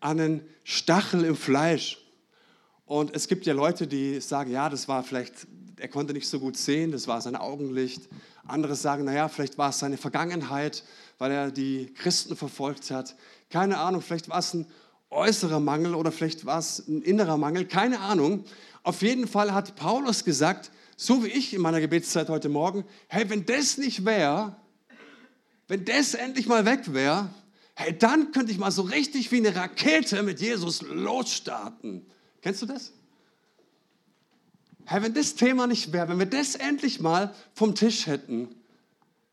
an 0.00 0.20
einen 0.20 0.40
Stachel 0.62 1.24
im 1.24 1.36
Fleisch. 1.36 1.98
Und 2.86 3.14
es 3.14 3.28
gibt 3.28 3.44
ja 3.44 3.54
Leute, 3.54 3.86
die 3.86 4.20
sagen, 4.20 4.50
ja, 4.50 4.68
das 4.68 4.88
war 4.88 5.02
vielleicht, 5.02 5.46
er 5.78 5.88
konnte 5.88 6.12
nicht 6.12 6.28
so 6.28 6.38
gut 6.38 6.56
sehen, 6.56 6.92
das 6.92 7.08
war 7.08 7.20
sein 7.20 7.36
Augenlicht. 7.36 8.08
Andere 8.46 8.76
sagen, 8.76 9.04
naja, 9.04 9.28
vielleicht 9.28 9.58
war 9.58 9.70
es 9.70 9.78
seine 9.78 9.96
Vergangenheit, 9.96 10.84
weil 11.18 11.32
er 11.32 11.50
die 11.50 11.92
Christen 11.94 12.36
verfolgt 12.36 12.90
hat. 12.90 13.16
Keine 13.50 13.78
Ahnung, 13.78 14.00
vielleicht 14.00 14.28
war 14.28 14.38
es 14.38 14.54
ein 14.54 14.66
äußerer 15.14 15.60
Mangel 15.60 15.94
oder 15.94 16.12
vielleicht 16.12 16.44
war 16.44 16.58
es 16.58 16.86
ein 16.86 17.02
innerer 17.02 17.36
Mangel, 17.36 17.66
keine 17.66 18.00
Ahnung. 18.00 18.44
Auf 18.82 19.02
jeden 19.02 19.26
Fall 19.26 19.54
hat 19.54 19.76
Paulus 19.76 20.24
gesagt, 20.24 20.70
so 20.96 21.24
wie 21.24 21.28
ich 21.28 21.54
in 21.54 21.60
meiner 21.60 21.80
Gebetszeit 21.80 22.28
heute 22.28 22.48
Morgen, 22.48 22.84
hey, 23.08 23.28
wenn 23.30 23.46
das 23.46 23.78
nicht 23.78 24.04
wäre, 24.04 24.56
wenn 25.68 25.84
das 25.84 26.14
endlich 26.14 26.46
mal 26.46 26.64
weg 26.64 26.92
wäre, 26.92 27.30
hey, 27.74 27.96
dann 27.96 28.32
könnte 28.32 28.52
ich 28.52 28.58
mal 28.58 28.70
so 28.70 28.82
richtig 28.82 29.32
wie 29.32 29.38
eine 29.38 29.56
Rakete 29.56 30.22
mit 30.22 30.40
Jesus 30.40 30.82
losstarten. 30.82 32.06
Kennst 32.42 32.62
du 32.62 32.66
das? 32.66 32.92
Hey, 34.84 35.02
wenn 35.02 35.14
das 35.14 35.34
Thema 35.34 35.66
nicht 35.66 35.92
wäre, 35.92 36.08
wenn 36.08 36.18
wir 36.18 36.26
das 36.26 36.56
endlich 36.56 37.00
mal 37.00 37.34
vom 37.54 37.74
Tisch 37.74 38.06
hätten, 38.06 38.54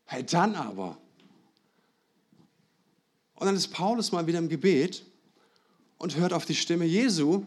hey, 0.06 0.24
dann 0.24 0.54
aber. 0.54 0.96
Und 3.34 3.46
dann 3.46 3.56
ist 3.56 3.68
Paulus 3.68 4.12
mal 4.12 4.26
wieder 4.26 4.38
im 4.38 4.48
Gebet 4.48 5.04
und 6.02 6.16
hört 6.16 6.32
auf 6.32 6.44
die 6.44 6.56
Stimme 6.56 6.84
Jesu. 6.84 7.46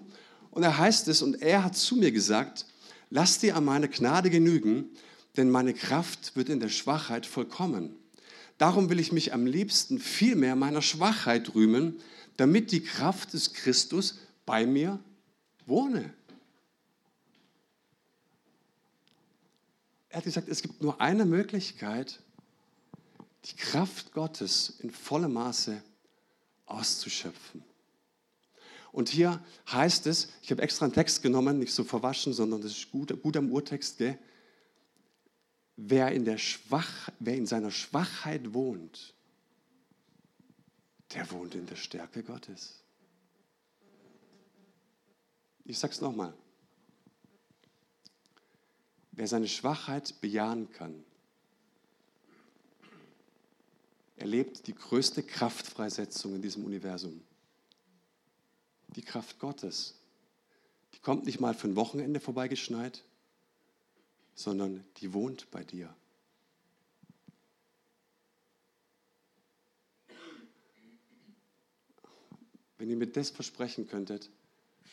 Und 0.49 0.63
er 0.63 0.77
heißt 0.77 1.09
es, 1.09 1.21
und 1.21 1.41
er 1.41 1.65
hat 1.65 1.75
zu 1.75 1.97
mir 1.97 2.13
gesagt, 2.13 2.65
lass 3.09 3.37
dir 3.37 3.57
an 3.57 3.65
meine 3.65 3.89
Gnade 3.89 4.29
genügen, 4.29 4.85
denn 5.35 5.51
meine 5.51 5.73
Kraft 5.73 6.37
wird 6.37 6.47
in 6.47 6.61
der 6.61 6.69
Schwachheit 6.69 7.25
vollkommen. 7.25 7.93
Darum 8.57 8.89
will 8.89 9.01
ich 9.01 9.11
mich 9.11 9.33
am 9.33 9.45
liebsten 9.45 9.99
viel 9.99 10.37
mehr 10.37 10.55
meiner 10.55 10.81
Schwachheit 10.81 11.53
rühmen, 11.53 11.99
damit 12.37 12.71
die 12.71 12.81
Kraft 12.81 13.33
des 13.33 13.53
Christus 13.53 14.19
bei 14.45 14.65
mir 14.65 14.99
wohne. 15.65 16.13
Er 20.07 20.19
hat 20.19 20.23
gesagt, 20.23 20.47
es 20.47 20.61
gibt 20.61 20.81
nur 20.81 21.01
eine 21.01 21.25
Möglichkeit, 21.25 22.21
die 23.43 23.57
Kraft 23.57 24.13
Gottes 24.13 24.75
in 24.79 24.91
vollem 24.91 25.33
Maße 25.33 25.83
auszuschöpfen. 26.67 27.74
Und 28.95 29.09
hier 29.09 29.43
heißt 29.69 30.07
es, 30.07 30.29
ich 30.41 30.51
habe 30.51 30.61
extra 30.61 30.85
einen 30.85 30.93
Text 30.93 31.21
genommen, 31.21 31.59
nicht 31.59 31.73
so 31.73 31.83
verwaschen, 31.83 32.31
sondern 32.31 32.61
das 32.61 32.71
ist 32.71 32.91
gut, 32.91 33.21
gut 33.21 33.35
am 33.35 33.51
Urtext, 33.51 33.97
gell? 33.97 34.17
wer 35.75 36.13
in, 36.13 36.23
der 36.23 36.37
Schwach, 36.37 37.09
wer 37.19 37.35
in 37.35 37.45
seiner 37.45 37.71
Schwachheit 37.71 38.53
wohnt, 38.53 39.13
der 41.13 41.29
wohnt 41.29 41.55
in 41.55 41.65
der 41.65 41.75
Stärke 41.75 42.23
Gottes. 42.23 42.85
Ich 45.65 45.77
sage 45.77 45.91
es 45.91 45.99
nochmal. 45.99 46.33
Wer 49.11 49.27
seine 49.27 49.49
Schwachheit 49.49 50.21
bejahen 50.21 50.71
kann, 50.71 51.03
erlebt 54.15 54.67
die 54.67 54.75
größte 54.75 55.21
Kraftfreisetzung 55.21 56.35
in 56.35 56.41
diesem 56.41 56.63
Universum. 56.63 57.21
Die 58.95 59.01
Kraft 59.01 59.39
Gottes. 59.39 59.95
Die 60.93 60.99
kommt 60.99 61.25
nicht 61.25 61.39
mal 61.39 61.53
für 61.53 61.67
ein 61.67 61.75
Wochenende 61.75 62.19
vorbeigeschneit, 62.19 63.03
sondern 64.33 64.83
die 64.97 65.13
wohnt 65.13 65.51
bei 65.51 65.63
dir. 65.63 65.93
Wenn 72.77 72.89
ihr 72.89 72.97
mir 72.97 73.07
das 73.07 73.29
versprechen 73.29 73.87
könntet, 73.87 74.29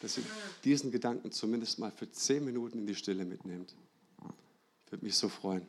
dass 0.00 0.18
ihr 0.18 0.24
diesen 0.64 0.90
Gedanken 0.90 1.30
zumindest 1.30 1.78
mal 1.78 1.92
für 1.92 2.10
zehn 2.10 2.44
Minuten 2.44 2.78
in 2.78 2.86
die 2.86 2.94
Stille 2.94 3.24
mitnehmt, 3.24 3.74
würde 4.90 5.04
mich 5.04 5.16
so 5.16 5.28
freuen. 5.28 5.66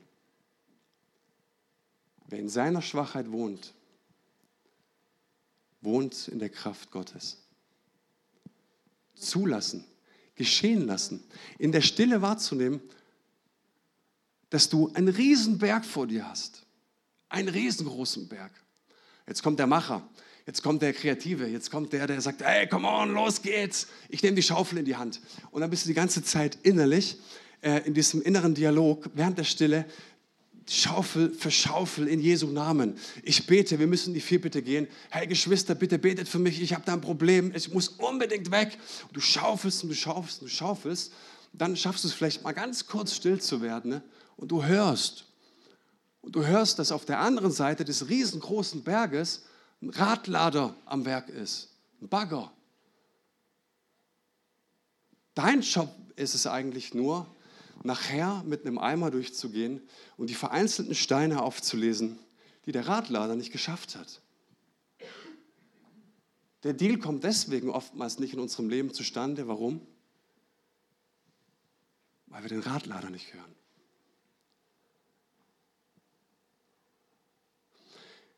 Wer 2.28 2.40
in 2.40 2.50
seiner 2.50 2.82
Schwachheit 2.82 3.32
wohnt, 3.32 3.74
wohnt 5.82 6.28
in 6.30 6.40
der 6.40 6.50
Kraft 6.50 6.92
Gottes. 6.92 7.43
Zulassen, 9.16 9.86
geschehen 10.36 10.86
lassen, 10.86 11.24
in 11.60 11.72
der 11.72 11.82
Stille 11.82 12.22
wahrzunehmen, 12.22 12.82
dass 14.50 14.70
du 14.70 14.92
einen 14.94 15.08
Riesenberg 15.08 15.86
vor 15.86 16.08
dir 16.08 16.28
hast. 16.28 16.66
Einen 17.30 17.50
riesengroßen 17.50 18.28
Berg. 18.28 18.52
Jetzt 19.26 19.42
kommt 19.42 19.58
der 19.58 19.68
Macher, 19.68 20.08
jetzt 20.46 20.62
kommt 20.62 20.82
der 20.82 20.94
Kreative, 20.94 21.48
jetzt 21.48 21.72
kommt 21.72 21.94
der, 21.94 22.06
der 22.06 22.22
sagt, 22.22 22.44
hey, 22.44 22.68
come 22.68 22.88
on, 22.88 23.14
los 23.14 23.42
geht's. 23.42 23.88
Ich 24.10 24.22
nehme 24.22 24.36
die 24.36 24.44
Schaufel 24.44 24.78
in 24.80 24.86
die 24.86 24.96
Hand. 24.96 25.22
Und 25.50 25.62
dann 25.62 25.70
bist 25.70 25.86
du 25.86 25.88
die 25.88 25.96
ganze 25.96 26.24
Zeit 26.24 26.58
innerlich 26.62 27.18
äh, 27.62 27.80
in 27.86 27.94
diesem 27.94 28.22
inneren 28.22 28.54
Dialog 28.54 29.10
während 29.14 29.38
der 29.38 29.46
Stille 29.46 29.86
Schaufel 30.68 31.34
für 31.34 31.52
Schaufel 31.52 32.08
in 32.08 32.20
Jesu 32.20 32.48
Namen. 32.48 32.98
Ich 33.24 33.46
bete, 33.46 33.80
wir 33.80 33.88
müssen 33.88 34.10
in 34.10 34.14
die 34.16 34.22
Vierbitte 34.22 34.62
gehen. 34.62 34.88
Hey 35.10 35.28
Geschwister, 35.28 35.76
bitte 35.76 36.00
betet 36.00 36.30
für 36.30 36.40
mich, 36.40 36.62
ich 36.62 36.74
habe 36.74 36.84
da 36.86 36.94
ein 36.94 37.02
Problem, 37.02 37.52
ich 37.56 37.74
muss 37.74 37.90
unbedingt 37.90 38.52
weg. 38.52 38.78
Und 39.08 39.16
du 39.16 39.22
schaufelst 39.22 39.84
und 39.84 39.90
du 39.90 39.96
schaufelst 39.96 40.42
und 40.42 40.50
du 40.50 40.54
schaufelst. 40.54 41.12
Dann 41.54 41.76
schaffst 41.76 42.04
du 42.04 42.08
es 42.08 42.14
vielleicht 42.14 42.44
mal 42.44 42.54
ganz 42.54 42.88
kurz 42.88 43.14
still 43.14 43.40
zu 43.40 43.62
werden. 43.62 43.92
Ne? 43.92 44.04
und 44.38 44.52
du 44.52 44.64
hörst. 44.64 45.26
Und 46.22 46.36
du 46.36 46.46
hörst, 46.46 46.80
dass 46.80 46.92
auf 46.92 47.06
der 47.06 47.20
anderen 47.20 47.52
Seite 47.52 47.84
des 47.84 48.08
riesengroßen 48.10 48.84
Berges 48.84 49.46
ein 49.82 49.90
Radlader 49.90 50.76
am 50.86 51.06
Werk 51.06 51.30
ist, 51.30 51.70
ein 52.02 52.08
Bagger. 52.08 52.52
Dein 55.34 55.62
Job 55.62 55.94
ist 56.16 56.36
es 56.36 56.48
eigentlich 56.48 56.94
nur, 56.94 57.28
nachher 57.86 58.44
mit 58.46 58.66
einem 58.66 58.78
Eimer 58.78 59.12
durchzugehen 59.12 59.82
und 60.18 60.30
die 60.30 60.36
vereinzelten 60.36 60.96
Steine 60.96 61.42
aufzulesen, 61.42 62.18
die 62.66 62.72
der 62.72 62.88
Radlader 62.88 63.36
nicht 63.36 63.52
geschafft 63.52 63.96
hat. 63.96 64.22
Der 66.64 66.74
Deal 66.74 66.98
kommt 66.98 67.24
deswegen 67.24 67.70
oftmals 67.70 68.20
nicht 68.20 68.34
in 68.34 68.40
unserem 68.40 68.70
Leben 68.70 68.94
zustande. 68.94 69.48
Warum? 69.48 69.86
Weil 72.28 72.44
wir 72.44 72.50
den 72.50 72.62
Radlader 72.62 73.10
nicht 73.10 73.34
hören. 73.34 73.54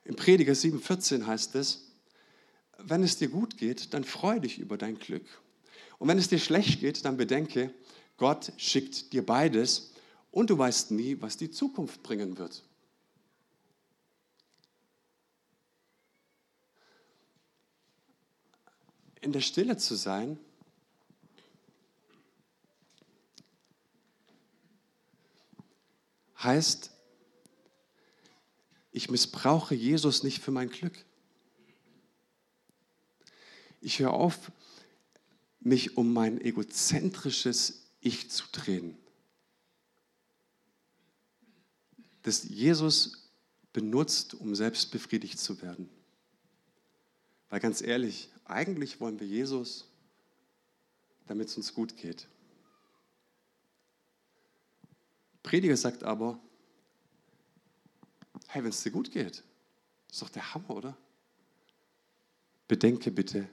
Im 0.04 0.16
Prediger 0.16 0.54
7,14 0.54 1.26
heißt 1.26 1.56
es, 1.56 1.92
wenn 2.78 3.04
es 3.04 3.18
dir 3.18 3.30
gut 3.30 3.58
geht, 3.58 3.94
dann 3.94 4.04
freu 4.04 4.40
dich 4.40 4.60
über 4.60 4.78
dein 4.78 5.00
Glück. 5.00 5.26
Und 5.98 6.08
wenn 6.08 6.18
es 6.18 6.28
dir 6.28 6.40
schlecht 6.40 6.80
geht, 6.82 7.06
dann 7.06 7.18
bedenke, 7.18 7.74
Gott 8.18 8.54
schickt 8.58 9.12
dir 9.14 9.26
beides 9.26 9.92
und 10.32 10.50
du 10.50 10.58
weißt 10.58 10.92
nie, 10.92 11.22
was 11.22 11.38
die 11.38 11.52
Zukunft 11.52 12.04
bringen 12.04 12.38
wird. 12.38 12.64
In 19.22 19.32
der 19.32 19.42
Stille 19.42 19.78
zu 19.78 19.96
sein, 19.96 20.38
heißt, 26.46 26.92
ich 28.92 29.10
missbrauche 29.10 29.76
Jesus 29.76 30.24
nicht 30.24 30.42
für 30.42 30.52
mein 30.52 30.70
Glück. 30.70 30.94
Ich 33.82 34.00
höre 34.00 34.14
auf, 34.14 34.52
mich 35.60 35.98
um 35.98 36.14
mein 36.14 36.40
egozentrisches 36.40 37.85
Ich 38.06 38.30
zu 38.30 38.46
drehen. 38.52 38.96
Das 42.22 42.44
Jesus 42.44 43.32
benutzt, 43.74 44.36
um 44.36 44.54
selbst 44.54 44.92
befriedigt 44.92 45.40
zu 45.40 45.60
werden. 45.64 45.90
Weil 47.50 47.60
ganz 47.62 47.82
ehrlich, 47.82 48.30
eigentlich 48.44 49.00
wollen 49.00 49.20
wir 49.20 49.26
Jesus, 49.26 49.88
damit 51.26 51.48
es 51.48 51.58
uns 51.58 51.74
gut 51.74 51.98
geht. 51.98 52.28
Prediger 55.42 55.76
sagt 55.76 56.04
aber, 56.04 56.40
hey, 58.50 58.62
wenn 58.62 58.70
es 58.70 58.84
dir 58.84 58.92
gut 58.92 59.10
geht, 59.10 59.42
ist 60.12 60.22
doch 60.22 60.30
der 60.30 60.54
Hammer, 60.54 60.70
oder? 60.70 60.98
Bedenke 62.68 63.10
bitte, 63.10 63.50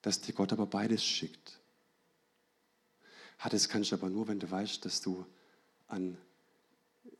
dass 0.00 0.22
dir 0.22 0.32
Gott 0.32 0.54
aber 0.54 0.64
beides 0.64 1.04
schickt. 1.04 1.60
Das 3.50 3.68
kannst 3.68 3.92
du 3.92 3.96
aber 3.96 4.10
nur, 4.10 4.28
wenn 4.28 4.38
du 4.38 4.50
weißt, 4.50 4.84
dass 4.84 5.00
du 5.00 5.24
an 5.88 6.16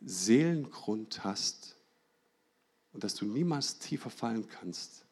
Seelengrund 0.01 1.25
hast 1.25 1.77
und 2.93 3.05
dass 3.05 3.15
du 3.15 3.25
niemals 3.25 3.79
tiefer 3.79 4.11
fallen 4.11 4.49
kannst 4.49 5.05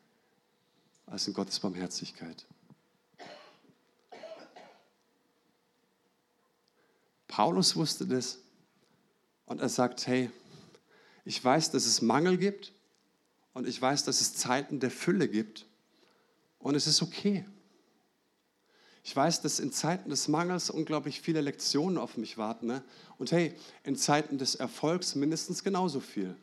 als 1.07 1.27
in 1.27 1.35
Gottes 1.35 1.61
Barmherzigkeit. 1.61 2.47
Paulus 7.27 7.77
wusste 7.77 8.07
das 8.07 8.39
und 9.47 9.61
er 9.61 9.69
sagt, 9.69 10.07
hey, 10.07 10.31
ich 11.25 11.43
weiß, 11.43 11.71
dass 11.71 11.87
es 11.87 12.03
Mangel 12.03 12.37
gibt 12.37 12.73
und 13.55 13.67
ich 13.67 13.81
weiß, 13.81 14.05
dass 14.05 14.21
es 14.21 14.35
Zeiten 14.35 14.81
der 14.81 14.91
Fülle 14.91 15.29
gibt 15.29 15.67
und 16.59 16.75
es 16.75 16.87
ist 16.87 17.03
okay. 17.03 17.47
Ich 19.05 19.17
weiß, 19.17 19.43
dass 19.43 19.59
in 19.59 19.73
Zeiten 19.73 20.11
des 20.11 20.29
Mangels 20.29 20.71
unglaublich 20.71 21.21
viele 21.21 21.41
Lektionen 21.41 21.99
auf 21.99 22.17
mich 22.17 22.39
warten. 22.39 22.67
Ne? 22.67 22.83
Und 23.19 23.33
hey, 23.33 23.55
in 23.85 23.97
Zeiten 23.97 24.39
des 24.39 24.55
Erfolgs 24.55 25.15
mindestens 25.15 25.65
genauso 25.65 26.01
viel. 26.01 26.37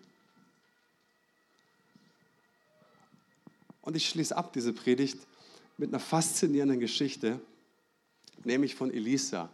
Und 3.82 3.96
ich 3.96 4.10
schließe 4.10 4.36
ab 4.36 4.52
diese 4.54 4.74
Predigt 4.74 5.18
mit 5.78 5.90
einer 5.90 6.02
faszinierenden 6.02 6.80
Geschichte, 6.82 7.40
nämlich 8.44 8.76
von 8.76 8.92
Elisa. 8.92 9.50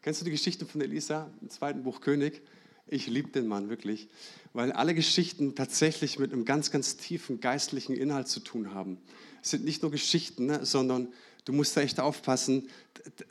Kennst 0.00 0.20
du 0.20 0.24
die 0.24 0.30
Geschichte 0.30 0.64
von 0.64 0.80
Elisa 0.80 1.28
im 1.40 1.50
zweiten 1.50 1.82
Buch 1.82 2.00
König? 2.00 2.40
Ich 2.86 3.06
liebe 3.08 3.30
den 3.30 3.46
Mann 3.46 3.70
wirklich, 3.70 4.08
weil 4.52 4.70
alle 4.70 4.94
Geschichten 4.94 5.54
tatsächlich 5.54 6.18
mit 6.18 6.32
einem 6.32 6.44
ganz, 6.44 6.70
ganz 6.70 6.96
tiefen 6.96 7.40
geistlichen 7.40 7.96
Inhalt 7.96 8.28
zu 8.28 8.40
tun 8.40 8.74
haben. 8.74 8.98
Es 9.42 9.50
sind 9.50 9.64
nicht 9.64 9.82
nur 9.82 9.90
Geschichten, 9.90 10.46
ne, 10.46 10.64
sondern 10.64 11.08
Du 11.44 11.52
musst 11.52 11.76
da 11.76 11.82
echt 11.82 12.00
aufpassen. 12.00 12.68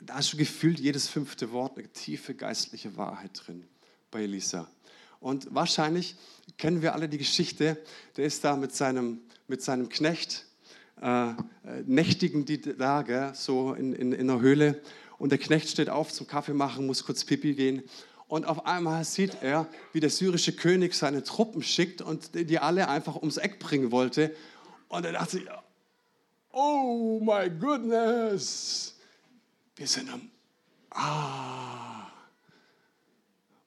Da 0.00 0.14
hast 0.14 0.32
du 0.32 0.36
gefühlt 0.36 0.78
jedes 0.78 1.08
fünfte 1.08 1.50
Wort 1.52 1.76
eine 1.76 1.88
tiefe 1.88 2.34
geistliche 2.34 2.96
Wahrheit 2.96 3.30
drin 3.34 3.64
bei 4.10 4.22
Elisa. 4.22 4.68
Und 5.20 5.52
wahrscheinlich 5.54 6.16
kennen 6.58 6.82
wir 6.82 6.94
alle 6.94 7.08
die 7.08 7.18
Geschichte. 7.18 7.78
Der 8.16 8.26
ist 8.26 8.44
da 8.44 8.56
mit 8.56 8.74
seinem, 8.74 9.20
mit 9.48 9.62
seinem 9.62 9.88
Knecht, 9.88 10.46
äh, 11.00 11.30
äh 11.30 11.34
nächtigen 11.86 12.44
die 12.44 12.60
da, 12.60 13.02
gell, 13.02 13.32
so 13.34 13.74
in, 13.74 13.94
in, 13.94 14.12
in 14.12 14.26
der 14.28 14.40
Höhle. 14.40 14.80
Und 15.18 15.30
der 15.30 15.38
Knecht 15.38 15.68
steht 15.68 15.88
auf 15.88 16.12
zum 16.12 16.26
Kaffee 16.26 16.52
machen, 16.52 16.86
muss 16.86 17.04
kurz 17.04 17.24
Pipi 17.24 17.54
gehen. 17.54 17.82
Und 18.28 18.46
auf 18.46 18.66
einmal 18.66 19.04
sieht 19.04 19.38
er, 19.42 19.66
wie 19.92 20.00
der 20.00 20.10
syrische 20.10 20.52
König 20.52 20.94
seine 20.94 21.22
Truppen 21.22 21.62
schickt 21.62 22.00
und 22.00 22.34
die 22.34 22.58
alle 22.58 22.88
einfach 22.88 23.16
ums 23.16 23.36
Eck 23.36 23.58
bringen 23.58 23.90
wollte. 23.90 24.34
Und 24.88 25.04
er 25.04 25.12
dachte 25.12 25.42
oh 26.54 27.20
my 27.20 27.50
goodness, 27.50 28.94
wir 29.76 29.86
sind 29.86 30.10
am, 30.10 30.30
ah. 30.90 32.06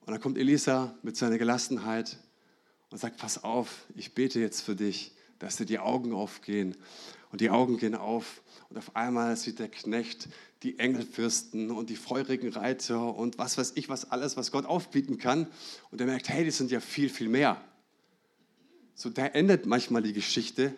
Und 0.00 0.12
dann 0.12 0.20
kommt 0.20 0.38
Elisa 0.38 0.96
mit 1.02 1.16
seiner 1.16 1.36
Gelassenheit 1.36 2.16
und 2.90 2.98
sagt, 2.98 3.18
pass 3.18 3.44
auf, 3.44 3.84
ich 3.94 4.14
bete 4.14 4.40
jetzt 4.40 4.62
für 4.62 4.74
dich, 4.74 5.12
dass 5.38 5.56
dir 5.56 5.66
die 5.66 5.78
Augen 5.78 6.14
aufgehen. 6.14 6.76
Und 7.30 7.42
die 7.42 7.50
Augen 7.50 7.76
gehen 7.76 7.94
auf 7.94 8.42
und 8.70 8.78
auf 8.78 8.96
einmal 8.96 9.36
sieht 9.36 9.58
der 9.58 9.68
Knecht 9.68 10.28
die 10.62 10.78
Engelfürsten 10.78 11.70
und 11.70 11.90
die 11.90 11.96
feurigen 11.96 12.50
Reiter 12.50 13.14
und 13.14 13.36
was 13.36 13.58
weiß 13.58 13.72
ich, 13.74 13.90
was 13.90 14.10
alles, 14.10 14.38
was 14.38 14.50
Gott 14.50 14.64
aufbieten 14.64 15.18
kann. 15.18 15.46
Und 15.90 16.00
er 16.00 16.06
merkt, 16.06 16.30
hey, 16.30 16.42
die 16.42 16.50
sind 16.50 16.70
ja 16.70 16.80
viel, 16.80 17.10
viel 17.10 17.28
mehr. 17.28 17.60
So, 18.94 19.10
da 19.10 19.26
endet 19.26 19.66
manchmal 19.66 20.02
die 20.02 20.14
Geschichte 20.14 20.74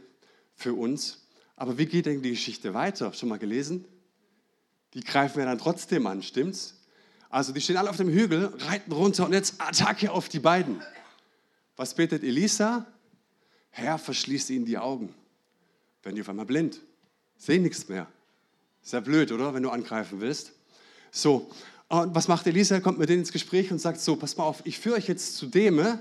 für 0.57 0.75
uns. 0.75 1.20
Aber 1.61 1.77
wie 1.77 1.85
geht 1.85 2.07
denn 2.07 2.23
die 2.23 2.31
Geschichte 2.31 2.73
weiter? 2.73 3.13
Schon 3.13 3.29
mal 3.29 3.39
gelesen? 3.39 3.85
Die 4.95 5.05
greifen 5.05 5.37
wir 5.37 5.45
dann 5.45 5.59
trotzdem 5.59 6.07
an, 6.07 6.23
stimmt's? 6.23 6.81
Also 7.29 7.53
die 7.53 7.61
stehen 7.61 7.77
alle 7.77 7.91
auf 7.91 7.99
dem 7.99 8.09
Hügel, 8.09 8.47
reiten 8.61 8.91
runter 8.93 9.27
und 9.27 9.35
jetzt 9.35 9.61
Attacke 9.61 10.11
auf 10.11 10.31
die 10.31 10.39
beiden. 10.39 10.81
Was 11.77 11.93
betet 11.93 12.23
Elisa? 12.23 12.87
Herr, 13.69 13.99
verschließ 13.99 14.49
ihnen 14.49 14.65
die 14.65 14.79
Augen. 14.79 15.15
Werden 16.03 16.15
die 16.15 16.23
auf 16.23 16.31
einmal 16.31 16.47
blind, 16.47 16.81
sehen 17.37 17.63
nichts 17.63 17.91
mehr. 17.91 18.07
Ist 18.83 18.95
ja 18.95 19.01
blöd, 19.01 19.31
oder? 19.31 19.53
Wenn 19.53 19.63
du 19.63 19.69
angreifen 19.69 20.23
willst. 20.23 20.53
So, 21.11 21.51
und 21.89 22.15
was 22.15 22.27
macht 22.27 22.47
Elisa? 22.47 22.77
Er 22.77 22.81
kommt 22.81 22.99
mit 22.99 23.11
denen 23.11 23.21
ins 23.21 23.33
Gespräch 23.33 23.71
und 23.71 23.81
sagt 23.81 24.01
so, 24.01 24.17
pass 24.17 24.39
mal 24.39 24.45
auf, 24.45 24.63
ich 24.65 24.79
führe 24.79 24.97
euch 24.97 25.09
jetzt 25.09 25.37
zu 25.37 25.45
dem, 25.45 25.99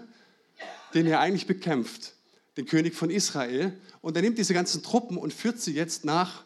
den 0.93 1.05
ihr 1.05 1.19
eigentlich 1.19 1.47
bekämpft 1.47 2.13
den 2.59 2.65
König 2.65 2.93
von 2.93 3.09
Israel. 3.09 3.73
Und 4.01 4.15
er 4.15 4.21
nimmt 4.21 4.37
diese 4.37 4.53
ganzen 4.53 4.83
Truppen 4.83 5.17
und 5.17 5.33
führt 5.33 5.59
sie 5.59 5.73
jetzt 5.73 6.05
nach 6.05 6.43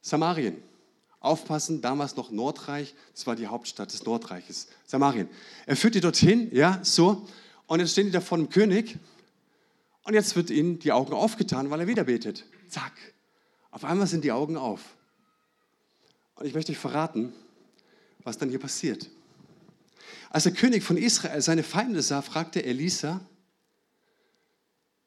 Samarien. 0.00 0.56
Aufpassen, 1.20 1.80
damals 1.80 2.16
noch 2.16 2.30
Nordreich, 2.30 2.94
das 3.14 3.26
war 3.26 3.36
die 3.36 3.46
Hauptstadt 3.46 3.92
des 3.92 4.04
Nordreiches, 4.04 4.68
Samarien. 4.84 5.28
Er 5.64 5.76
führt 5.76 5.94
die 5.94 6.00
dorthin, 6.00 6.54
ja, 6.54 6.80
so. 6.82 7.26
Und 7.66 7.80
jetzt 7.80 7.92
stehen 7.92 8.06
die 8.06 8.12
da 8.12 8.20
vor 8.20 8.36
dem 8.36 8.50
König. 8.50 8.98
Und 10.02 10.12
jetzt 10.12 10.36
wird 10.36 10.50
ihnen 10.50 10.78
die 10.78 10.92
Augen 10.92 11.14
aufgetan, 11.14 11.70
weil 11.70 11.80
er 11.80 11.86
wieder 11.86 12.04
betet. 12.04 12.44
Zack. 12.68 12.92
Auf 13.70 13.84
einmal 13.84 14.06
sind 14.06 14.24
die 14.24 14.32
Augen 14.32 14.56
auf. 14.56 14.80
Und 16.34 16.46
ich 16.46 16.54
möchte 16.54 16.72
euch 16.72 16.78
verraten, 16.78 17.32
was 18.22 18.36
dann 18.36 18.50
hier 18.50 18.58
passiert. 18.58 19.08
Als 20.28 20.44
der 20.44 20.52
König 20.52 20.82
von 20.82 20.96
Israel 20.96 21.40
seine 21.40 21.62
Feinde 21.62 22.02
sah, 22.02 22.20
fragte 22.20 22.64
Elisa, 22.64 23.20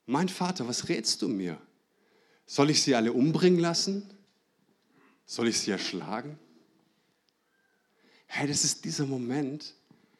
mein 0.08 0.30
Vater, 0.30 0.68
was 0.68 0.90
rätst 0.90 1.22
du 1.22 1.28
mir? 1.28 1.62
Soll 2.48 2.70
ich 2.70 2.82
sie 2.82 2.96
alle 2.96 3.12
umbringen 3.14 3.60
lassen? 3.60 4.10
Soll 5.26 5.50
ich 5.50 5.60
sie 5.60 5.72
erschlagen? 5.72 6.40
Hey, 8.26 8.48
das 8.48 8.64
ist 8.64 8.86
dieser 8.86 9.06
Moment, 9.06 9.76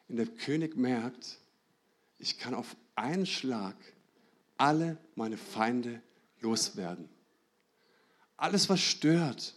in 0.08 0.16
dem 0.16 0.36
König 0.36 0.76
merkt, 0.76 1.38
ich 2.18 2.38
kann 2.38 2.54
auf 2.54 2.76
einen 2.94 3.26
Schlag 3.26 3.76
alle 4.56 4.98
meine 5.14 5.36
Feinde 5.36 6.02
loswerden. 6.40 7.08
Alles, 8.36 8.68
was 8.68 8.80
stört, 8.80 9.54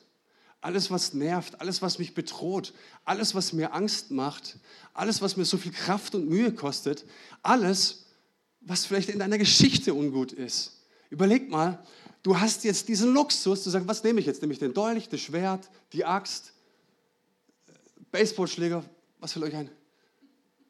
alles, 0.62 0.92
was 0.92 1.14
nervt, 1.14 1.60
alles, 1.60 1.82
was 1.82 2.00
mich 2.00 2.14
bedroht, 2.14 2.74
alles, 3.04 3.36
was 3.36 3.52
mir 3.52 3.74
Angst 3.74 4.12
macht, 4.12 4.60
alles, 4.94 5.22
was 5.22 5.36
mir 5.36 5.46
so 5.46 5.58
viel 5.58 5.72
Kraft 5.72 6.16
und 6.16 6.30
Mühe 6.30 6.54
kostet, 6.54 7.06
alles, 7.42 8.06
was 8.62 8.86
vielleicht 8.86 9.10
in 9.10 9.20
deiner 9.20 9.38
Geschichte 9.38 9.94
ungut 9.94 10.32
ist. 10.32 10.80
Überleg 11.10 11.50
mal, 11.50 11.84
du 12.24 12.40
hast 12.40 12.64
jetzt 12.64 12.88
diesen 12.88 13.14
Luxus, 13.14 13.64
du 13.64 13.70
sagst, 13.70 13.88
was 13.88 14.04
nehme 14.04 14.20
ich 14.20 14.26
jetzt? 14.26 14.42
Nehme 14.42 14.54
ich 14.54 14.60
den 14.60 14.74
Dolch, 14.74 15.10
das 15.10 15.20
Schwert, 15.20 15.70
die 15.94 16.06
Axt, 16.06 16.54
Baseballschläger, 18.12 18.84
was 19.20 19.34
fällt 19.34 19.46
euch 19.46 19.56
ein? 19.56 19.70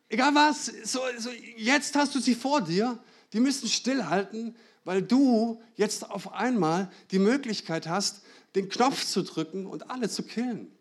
Egal 0.10 0.34
was, 0.36 0.66
so, 0.84 1.00
so, 1.18 1.30
jetzt 1.58 1.96
hast 1.96 2.14
du 2.16 2.20
sie 2.20 2.36
vor 2.36 2.62
dir, 2.62 3.00
die 3.34 3.40
müssen 3.40 3.68
stillhalten, 3.70 4.56
weil 4.84 5.02
du 5.02 5.62
jetzt 5.76 6.10
auf 6.10 6.34
einmal 6.34 6.92
die 7.12 7.20
Möglichkeit 7.20 7.88
hast, 7.88 8.22
den 8.56 8.68
Knopf 8.68 9.06
zu 9.06 9.24
drücken 9.24 9.66
und 9.66 9.90
alle 9.90 10.10
zu 10.10 10.24
killen. 10.24 10.72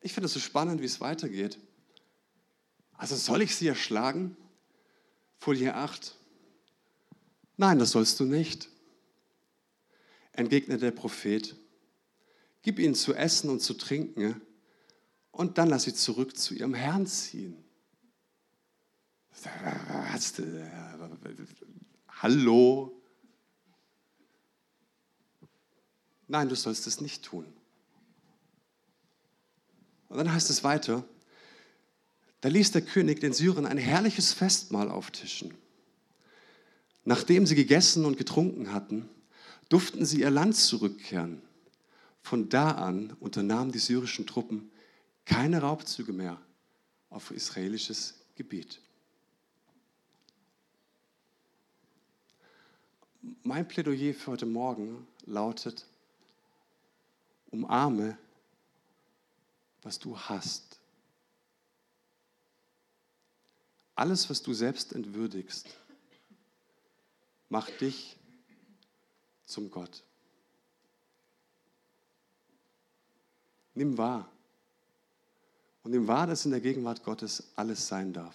Ich 0.00 0.12
finde 0.12 0.26
es 0.26 0.32
so 0.32 0.40
spannend, 0.40 0.80
wie 0.80 0.86
es 0.86 1.00
weitergeht. 1.00 1.58
Also 3.02 3.16
soll 3.16 3.42
ich 3.42 3.56
sie 3.56 3.66
erschlagen? 3.66 4.36
Folie 5.40 5.74
8. 5.74 6.14
Nein, 7.56 7.80
das 7.80 7.90
sollst 7.90 8.20
du 8.20 8.24
nicht, 8.24 8.68
entgegnete 10.30 10.82
der 10.82 10.92
Prophet. 10.92 11.56
Gib 12.62 12.78
ihnen 12.78 12.94
zu 12.94 13.12
essen 13.12 13.50
und 13.50 13.58
zu 13.58 13.74
trinken 13.74 14.40
und 15.32 15.58
dann 15.58 15.68
lass 15.68 15.82
sie 15.82 15.94
zurück 15.94 16.36
zu 16.36 16.54
ihrem 16.54 16.74
Herrn 16.74 17.08
ziehen. 17.08 17.56
Hallo? 22.20 23.02
Nein, 26.28 26.48
du 26.48 26.54
sollst 26.54 26.86
es 26.86 27.00
nicht 27.00 27.24
tun. 27.24 27.52
Und 30.08 30.18
dann 30.18 30.32
heißt 30.32 30.50
es 30.50 30.62
weiter, 30.62 31.04
da 32.42 32.48
ließ 32.48 32.72
der 32.72 32.82
König 32.82 33.20
den 33.20 33.32
Syrern 33.32 33.66
ein 33.66 33.78
herrliches 33.78 34.32
Festmahl 34.32 34.90
auftischen. 34.90 35.54
Nachdem 37.04 37.46
sie 37.46 37.54
gegessen 37.54 38.04
und 38.04 38.18
getrunken 38.18 38.72
hatten, 38.72 39.08
durften 39.68 40.04
sie 40.04 40.20
ihr 40.20 40.30
Land 40.30 40.56
zurückkehren. 40.56 41.40
Von 42.20 42.48
da 42.48 42.72
an 42.72 43.16
unternahmen 43.20 43.70
die 43.70 43.78
syrischen 43.78 44.26
Truppen 44.26 44.70
keine 45.24 45.60
Raubzüge 45.60 46.12
mehr 46.12 46.40
auf 47.10 47.30
israelisches 47.30 48.14
Gebiet. 48.34 48.80
Mein 53.44 53.68
Plädoyer 53.68 54.14
für 54.14 54.32
heute 54.32 54.46
Morgen 54.46 55.06
lautet, 55.26 55.86
umarme, 57.50 58.18
was 59.82 60.00
du 60.00 60.18
hast. 60.18 60.81
Alles, 63.94 64.28
was 64.30 64.42
du 64.42 64.54
selbst 64.54 64.92
entwürdigst, 64.92 65.68
macht 67.48 67.80
dich 67.80 68.16
zum 69.44 69.70
Gott. 69.70 70.02
Nimm 73.74 73.96
wahr. 73.98 74.30
Und 75.82 75.90
nimm 75.90 76.06
wahr, 76.06 76.26
dass 76.26 76.44
in 76.44 76.52
der 76.52 76.60
Gegenwart 76.60 77.02
Gottes 77.02 77.52
alles 77.56 77.88
sein 77.88 78.12
darf. 78.12 78.34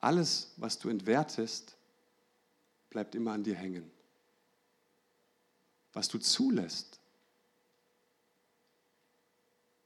Alles, 0.00 0.52
was 0.56 0.78
du 0.78 0.88
entwertest, 0.88 1.76
bleibt 2.88 3.14
immer 3.14 3.32
an 3.32 3.44
dir 3.44 3.54
hängen. 3.54 3.90
Was 5.92 6.08
du 6.08 6.18
zulässt, 6.18 6.98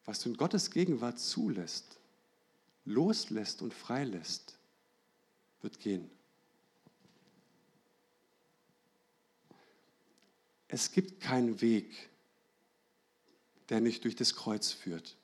was 0.04 0.20
du 0.20 0.28
in 0.28 0.36
Gottes 0.36 0.70
Gegenwart 0.70 1.18
zulässt, 1.18 1.98
loslässt 2.84 3.62
und 3.62 3.72
freilässt, 3.72 4.58
wird 5.62 5.80
gehen. 5.80 6.10
Es 10.68 10.90
gibt 10.90 11.20
keinen 11.20 11.60
Weg, 11.60 12.10
der 13.68 13.80
nicht 13.80 14.04
durch 14.04 14.16
das 14.16 14.34
Kreuz 14.34 14.72
führt. 14.72 15.16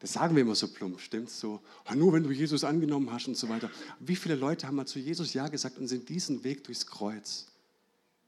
Das 0.00 0.12
sagen 0.12 0.36
wir 0.36 0.42
immer 0.42 0.54
so 0.54 0.68
plump, 0.68 1.00
stimmt's 1.00 1.40
so? 1.40 1.60
Ah, 1.84 1.94
nur 1.94 2.12
wenn 2.12 2.22
du 2.22 2.30
Jesus 2.30 2.62
angenommen 2.62 3.10
hast 3.10 3.26
und 3.26 3.36
so 3.36 3.48
weiter. 3.48 3.70
Wie 3.98 4.14
viele 4.14 4.36
Leute 4.36 4.66
haben 4.66 4.76
mal 4.76 4.86
zu 4.86 5.00
Jesus 5.00 5.34
Ja 5.34 5.48
gesagt 5.48 5.78
und 5.78 5.88
sind 5.88 6.08
diesen 6.08 6.44
Weg 6.44 6.64
durchs 6.64 6.86
Kreuz 6.86 7.46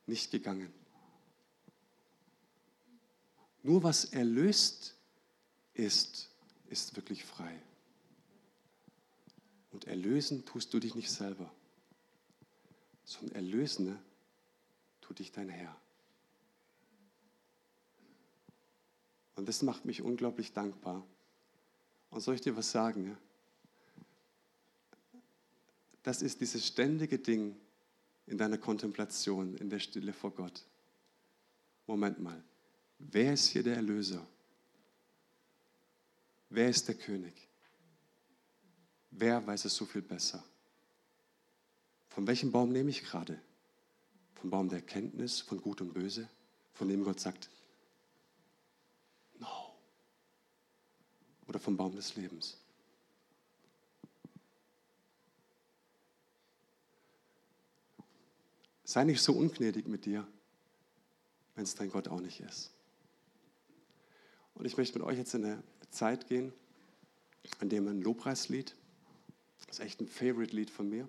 nicht 0.06 0.32
gegangen? 0.32 0.72
Nur 3.62 3.82
was 3.82 4.06
erlöst 4.06 4.94
ist, 5.74 6.30
ist 6.68 6.96
wirklich 6.96 7.24
frei. 7.24 7.54
Und 9.70 9.86
erlösen 9.86 10.44
tust 10.44 10.74
du 10.74 10.80
dich 10.80 10.94
nicht 10.94 11.10
selber, 11.10 11.50
sondern 13.04 13.36
erlösen 13.36 13.98
tut 15.00 15.18
dich 15.18 15.32
dein 15.32 15.48
Herr. 15.48 15.76
Und 19.36 19.48
das 19.48 19.62
macht 19.62 19.84
mich 19.84 20.02
unglaublich 20.02 20.52
dankbar. 20.52 21.06
Und 22.10 22.20
soll 22.20 22.34
ich 22.34 22.40
dir 22.40 22.56
was 22.56 22.70
sagen? 22.70 23.16
Das 26.02 26.22
ist 26.22 26.40
dieses 26.40 26.66
ständige 26.66 27.18
Ding 27.18 27.56
in 28.26 28.38
deiner 28.38 28.58
Kontemplation, 28.58 29.56
in 29.56 29.70
der 29.70 29.78
Stille 29.78 30.12
vor 30.12 30.32
Gott. 30.32 30.64
Moment 31.86 32.20
mal, 32.20 32.42
wer 32.98 33.32
ist 33.32 33.46
hier 33.46 33.62
der 33.62 33.76
Erlöser? 33.76 34.26
Wer 36.48 36.68
ist 36.68 36.88
der 36.88 36.96
König? 36.96 37.49
Wer 39.10 39.46
weiß 39.46 39.64
es 39.64 39.74
so 39.74 39.84
viel 39.84 40.02
besser? 40.02 40.42
Von 42.08 42.26
welchem 42.26 42.52
Baum 42.52 42.70
nehme 42.70 42.90
ich 42.90 43.02
gerade? 43.02 43.40
Vom 44.34 44.50
Baum 44.50 44.68
der 44.68 44.78
Erkenntnis, 44.78 45.40
von 45.40 45.60
Gut 45.60 45.80
und 45.80 45.92
Böse, 45.92 46.28
von 46.74 46.88
dem 46.88 47.04
Gott 47.04 47.20
sagt, 47.20 47.50
no. 49.38 49.74
Oder 51.46 51.58
vom 51.58 51.76
Baum 51.76 51.94
des 51.94 52.16
Lebens. 52.16 52.56
Sei 58.84 59.04
nicht 59.04 59.22
so 59.22 59.34
ungnädig 59.34 59.86
mit 59.86 60.04
dir, 60.04 60.26
wenn 61.54 61.64
es 61.64 61.74
dein 61.74 61.90
Gott 61.90 62.08
auch 62.08 62.20
nicht 62.20 62.40
ist. 62.40 62.72
Und 64.54 64.64
ich 64.64 64.76
möchte 64.76 64.98
mit 64.98 65.06
euch 65.06 65.16
jetzt 65.16 65.34
in 65.34 65.44
eine 65.44 65.62
Zeit 65.90 66.26
gehen, 66.26 66.52
in 67.60 67.68
dem 67.68 67.86
ein 67.86 68.02
Lobpreislied, 68.02 68.74
das 69.66 69.78
ist 69.78 69.84
echt 69.84 70.00
ein 70.00 70.08
Favorite-Lied 70.08 70.70
von 70.70 70.88
mir, 70.88 71.08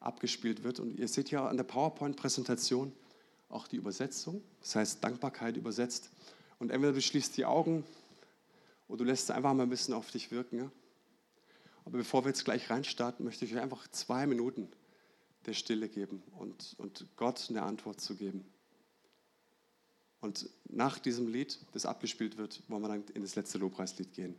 abgespielt 0.00 0.64
wird. 0.64 0.80
Und 0.80 0.98
ihr 0.98 1.08
seht 1.08 1.30
ja 1.30 1.46
an 1.46 1.56
der 1.56 1.64
PowerPoint-Präsentation 1.64 2.92
auch 3.48 3.68
die 3.68 3.76
Übersetzung, 3.76 4.42
das 4.60 4.76
heißt 4.76 5.04
Dankbarkeit 5.04 5.56
übersetzt. 5.56 6.10
Und 6.58 6.70
entweder 6.70 6.92
du 6.92 7.00
schließt 7.00 7.36
die 7.36 7.44
Augen 7.44 7.84
oder 8.88 8.98
du 8.98 9.04
lässt 9.04 9.24
es 9.24 9.30
einfach 9.30 9.54
mal 9.54 9.64
ein 9.64 9.70
bisschen 9.70 9.94
auf 9.94 10.10
dich 10.10 10.30
wirken. 10.30 10.70
Aber 11.84 11.98
bevor 11.98 12.24
wir 12.24 12.30
jetzt 12.30 12.44
gleich 12.44 12.70
reinstarten, 12.70 13.24
möchte 13.24 13.44
ich 13.44 13.54
euch 13.54 13.60
einfach 13.60 13.86
zwei 13.88 14.26
Minuten 14.26 14.68
der 15.46 15.52
Stille 15.52 15.88
geben 15.88 16.22
und, 16.38 16.74
und 16.78 17.06
Gott 17.16 17.46
eine 17.50 17.62
Antwort 17.62 18.00
zu 18.00 18.14
geben. 18.14 18.44
Und 20.20 20.48
nach 20.70 20.98
diesem 20.98 21.28
Lied, 21.28 21.58
das 21.72 21.84
abgespielt 21.84 22.38
wird, 22.38 22.62
wollen 22.68 22.82
wir 22.82 22.88
dann 22.88 23.04
in 23.12 23.20
das 23.20 23.34
letzte 23.34 23.58
Lobpreislied 23.58 24.14
gehen. 24.14 24.34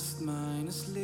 Die 0.00 0.24
Last 0.24 0.96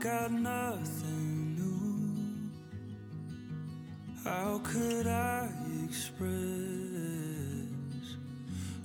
got 0.00 0.32
nothing 0.32 1.56
new. 1.56 2.50
How 4.24 4.60
could 4.64 5.06
I 5.06 5.48
express 5.84 6.30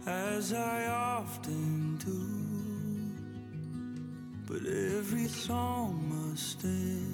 as 0.05 0.53
I 0.53 0.87
often 0.87 1.97
do. 1.97 2.51
But 4.47 4.65
every 4.67 5.27
song 5.27 6.03
must 6.09 6.63
end, 6.63 7.11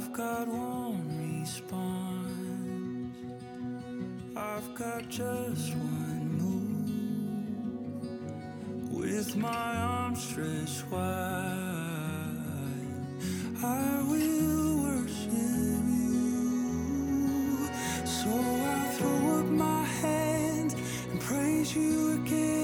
I've 0.00 0.14
got 0.14 0.48
one 0.48 1.42
response. 1.42 3.14
I've 4.34 4.74
got 4.74 5.06
just 5.10 5.74
one 5.76 6.38
move 6.40 6.88
with 8.90 9.36
my 9.36 9.76
arms 9.76 10.22
stretched 10.22 10.90
wide. 10.90 11.02
I 13.62 14.02
will 14.08 14.84
worship 14.84 15.84
you. 16.00 17.68
So 18.06 18.30
I 18.30 18.94
throw 18.96 19.40
up 19.40 19.46
my 19.50 19.84
hands 19.84 20.74
and 21.10 21.20
praise 21.20 21.76
you 21.76 22.14
again 22.14 22.59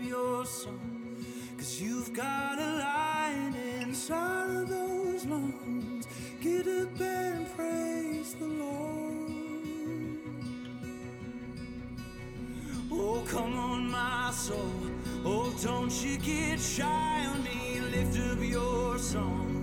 your 0.00 0.44
song. 0.44 1.16
Cause 1.56 1.80
you've 1.80 2.12
got 2.12 2.58
a 2.58 2.72
lion 2.78 3.54
inside 3.80 4.50
of 4.50 4.68
those 4.68 5.24
lungs. 5.26 6.06
Get 6.40 6.66
up 6.66 7.00
and 7.00 7.56
praise 7.56 8.34
the 8.34 8.46
Lord. 8.46 9.32
Oh, 12.92 13.22
come 13.26 13.56
on, 13.58 13.90
my 13.90 14.30
soul. 14.30 14.72
Oh, 15.24 15.52
don't 15.62 15.92
you 16.04 16.18
get 16.18 16.60
shy 16.60 17.26
on 17.26 17.42
me. 17.42 17.80
Lift 17.80 18.18
up 18.18 18.40
your 18.40 18.98
song. 18.98 19.57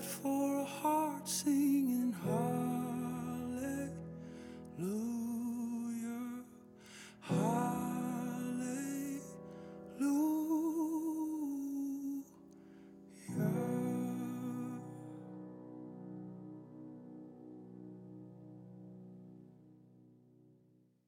For. 0.00 0.37